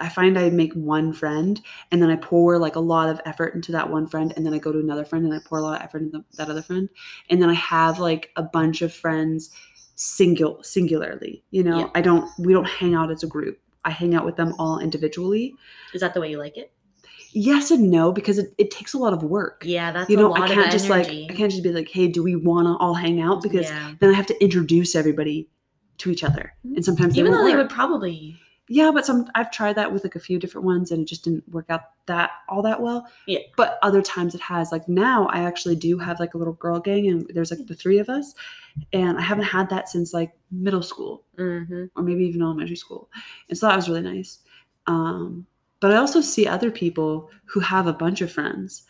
[0.00, 3.54] I find I make one friend and then I pour like a lot of effort
[3.56, 5.62] into that one friend and then I go to another friend and I pour a
[5.62, 6.88] lot of effort into that other friend
[7.28, 9.50] and then I have like a bunch of friends
[9.96, 11.42] single singularly.
[11.50, 11.90] You know, Yeah.
[11.96, 13.58] I don't we don't hang out as a group.
[13.84, 15.54] I hang out with them all individually.
[15.92, 16.72] is that the way you like it?
[17.34, 19.62] Yes and no because it, it takes a lot of work.
[19.66, 21.06] Yeah, that's you a know, lot I can't just like.
[21.08, 23.42] I can't just be like, hey, do we want to all hang out?
[23.42, 23.94] Because yeah.
[24.00, 25.48] then I have to introduce everybody
[25.98, 28.36] to each other, and sometimes even won't though they would probably
[28.68, 31.24] Yeah, but some I've tried that with like a few different ones, and it just
[31.24, 33.06] didn't work out that all that well.
[33.26, 33.40] Yeah.
[33.56, 34.72] But other times it has.
[34.72, 37.74] Like now, I actually do have like a little girl gang, and there's like the
[37.74, 38.34] three of us,
[38.92, 43.10] and I haven't had that since like middle school hmm or maybe even elementary school,
[43.48, 44.38] and so that was really nice.
[44.86, 45.46] Um,
[45.82, 48.84] but I also see other people who have a bunch of friends,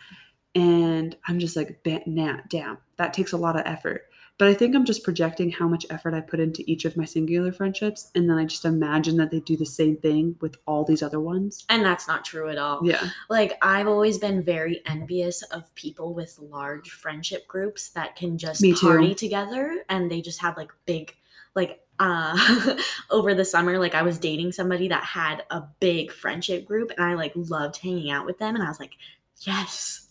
[0.55, 4.03] and I'm just like, nah, damn, that takes a lot of effort.
[4.39, 7.05] But I think I'm just projecting how much effort I put into each of my
[7.05, 10.85] singular friendships, and then I just imagine that they do the same thing with all
[10.85, 11.65] these other ones.
[11.69, 12.81] and that's not true at all.
[12.83, 18.37] Yeah, Like I've always been very envious of people with large friendship groups that can
[18.37, 18.87] just Me too.
[18.87, 21.15] party together and they just have like big
[21.55, 22.77] like uh
[23.11, 27.05] over the summer like I was dating somebody that had a big friendship group and
[27.05, 28.93] I like loved hanging out with them and I was like,
[29.41, 30.09] "Yes,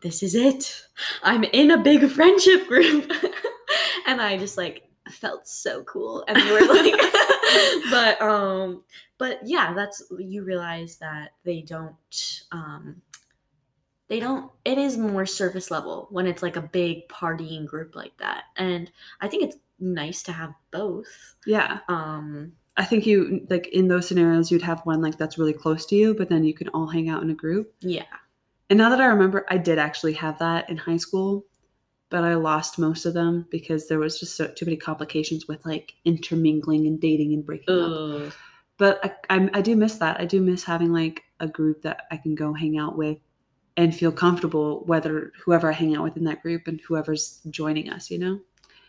[0.00, 0.84] this is it.
[1.22, 3.10] I'm in a big friendship group."
[4.06, 6.94] and I just like felt so cool and they were like
[7.90, 8.82] but um
[9.18, 13.00] but yeah that's you realize that they don't um
[14.08, 18.16] they don't it is more surface level when it's like a big partying group like
[18.18, 21.06] that and i think it's nice to have both
[21.46, 21.80] yeah.
[21.88, 25.86] um I think you like in those scenarios, you'd have one like that's really close
[25.86, 27.72] to you, but then you can all hang out in a group.
[27.80, 28.02] yeah
[28.68, 31.46] And now that I remember, I did actually have that in high school,
[32.10, 35.64] but I lost most of them because there was just so, too many complications with
[35.64, 37.74] like intermingling and dating and breaking
[38.26, 38.32] up.
[38.76, 40.20] But I, I, I do miss that.
[40.20, 43.18] I do miss having like a group that I can go hang out with
[43.76, 47.90] and feel comfortable whether whoever I hang out with in that group and whoever's joining
[47.90, 48.40] us, you know?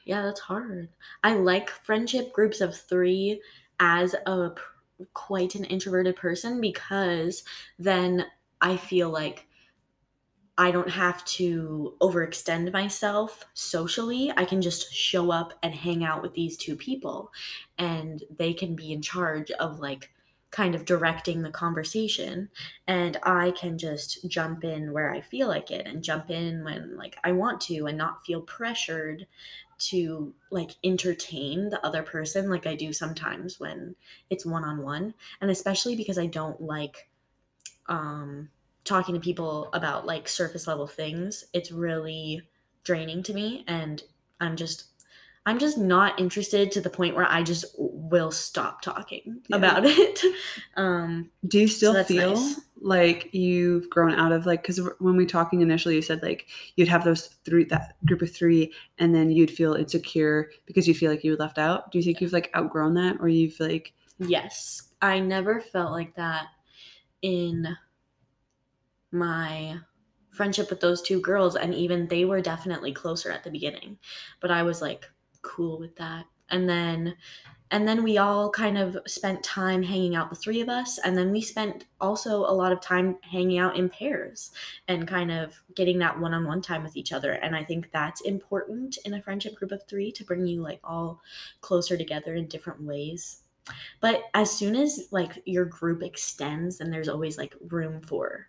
[0.06, 0.90] Yeah, that's hard.
[1.24, 3.42] I like friendship groups of three
[3.80, 4.52] as a
[5.14, 7.44] quite an introverted person because
[7.80, 8.26] then
[8.62, 9.48] I feel like
[10.58, 14.32] I don't have to overextend myself socially.
[14.38, 17.34] I can just show up and hang out with these two people,
[17.78, 20.12] and they can be in charge of like
[20.52, 22.50] kind of directing the conversation
[22.88, 26.96] and I can just jump in where I feel like it and jump in when
[26.96, 29.28] like I want to and not feel pressured
[29.78, 33.96] to like entertain the other person like I do sometimes when
[34.30, 37.10] it's one on one and especially because I don't like
[37.88, 38.50] um
[38.84, 42.42] talking to people about like surface level things it's really
[42.84, 44.04] draining to me and
[44.40, 44.86] I'm just
[45.46, 49.58] I'm just not interested to the point where I just will stop talking Yeah.
[49.58, 50.20] about it
[50.76, 52.60] um Do you still that's feel nice.
[52.86, 56.46] Like you've grown out of like because when we were talking initially, you said like
[56.76, 60.94] you'd have those three that group of three, and then you'd feel insecure because you
[60.94, 61.92] feel like you were left out.
[61.92, 66.16] Do you think you've like outgrown that, or you've like Yes, I never felt like
[66.16, 66.46] that
[67.24, 67.76] in
[69.12, 69.80] my
[70.30, 73.98] friendship with those two girls, and even they were definitely closer at the beginning.
[74.42, 75.10] But I was like
[75.42, 77.16] cool with that, and then
[77.76, 81.18] and then we all kind of spent time hanging out, the three of us, and
[81.18, 84.52] then we spent also a lot of time hanging out in pairs
[84.88, 87.34] and kind of getting that one-on-one time with each other.
[87.34, 90.80] And I think that's important in a friendship group of three to bring you like
[90.86, 91.20] all
[91.60, 93.42] closer together in different ways.
[94.00, 98.48] But as soon as like your group extends, then there's always like room for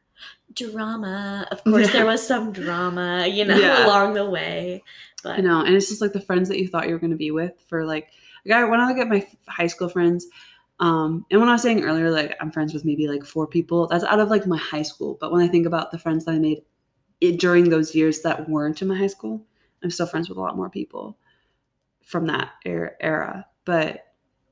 [0.55, 1.49] drama.
[1.51, 3.87] Of course, there was some drama, you know, Yeah.
[3.87, 4.85] along the way.
[5.25, 7.11] But I know, and it's just like the friends that you thought you were going
[7.11, 8.13] to be with for like,
[8.47, 10.27] like I, when I look at my high school friends,
[10.79, 13.87] um, and when I was saying earlier, like I'm friends with maybe like four people,
[13.87, 15.17] that's out of like my high school.
[15.21, 16.63] But when I think about the friends that I made
[17.21, 19.45] it, during those years that weren't in my high school,
[19.83, 21.19] I'm still friends with a lot more people
[22.05, 22.93] from that era.
[23.01, 23.47] era.
[23.65, 24.03] But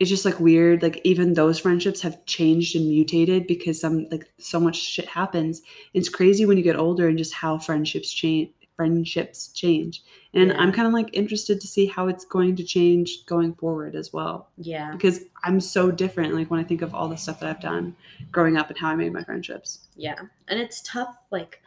[0.01, 0.83] it's just like weird.
[0.83, 5.63] Like even those friendships have changed and mutated because some like so much shit happens.
[5.93, 8.51] It's crazy when you get older and just how friendships change.
[8.77, 10.03] Friendships change,
[10.33, 10.59] and Yeah.
[10.59, 14.12] I'm kind of like interested to see how it's going to change going forward as
[14.12, 14.49] well.
[14.57, 14.91] yeah.
[14.93, 16.35] Because I'm so different.
[16.35, 17.95] Like when I think of all the stuff that I've done
[18.33, 19.87] growing up and how I made my friendships.
[19.95, 20.16] Yeah.
[20.49, 21.61] And it's tough like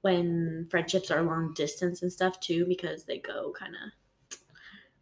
[0.00, 4.38] when friendships are long distance and stuff too because they go kind of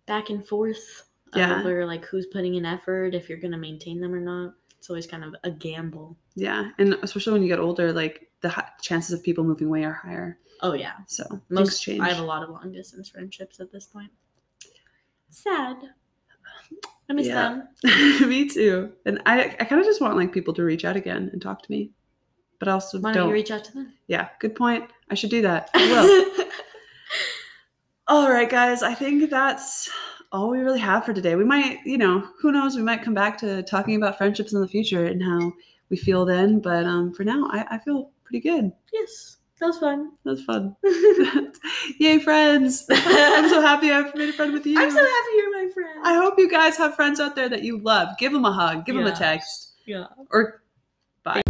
[0.07, 1.05] back and forth
[1.35, 1.61] Yeah.
[1.61, 4.55] over like who's putting in effort if you're going to maintain them or not.
[4.79, 6.17] It's always kind of a gamble.
[6.35, 9.93] Yeah, and especially when you get older, like the chances of people moving away are
[9.93, 10.39] higher.
[10.63, 10.93] Oh yeah.
[11.07, 12.01] So Most change.
[12.01, 14.11] I have a lot of long distance friendships at this point.
[15.29, 15.77] Sad.
[17.11, 17.61] I miss Yeah.
[17.83, 18.29] them.
[18.29, 18.93] me too.
[19.07, 21.63] And I, I kind of just want like people to reach out again and talk
[21.63, 21.91] to me,
[22.59, 23.29] but I also Why don't don't.
[23.29, 23.93] you reach out to them?
[24.07, 24.89] yeah, good point.
[25.11, 25.69] I should do that.
[25.75, 26.47] I will.
[28.09, 28.83] all right, guys.
[28.83, 29.91] I think that's
[30.31, 31.35] all we really have for today.
[31.35, 32.77] We might, you know, who knows?
[32.77, 35.53] We might come back to talking about friendships in the future and how
[35.91, 36.61] we feel then.
[36.61, 38.73] But um, for now, I, I feel pretty good.
[38.93, 39.39] yes.
[39.63, 40.11] That was fun.
[40.25, 40.75] That was fun.
[42.01, 42.85] Yay, friends.
[42.91, 44.77] I'm so happy I've made a friend with you.
[44.77, 46.01] I'm so happy you're my friend.
[46.03, 48.09] I hope you guys have friends out there that you love.
[48.19, 49.05] Give them a hug, give yeah.
[49.05, 49.75] them a text.
[49.87, 50.07] Yeah.
[50.33, 50.65] Or
[51.23, 51.43] bye.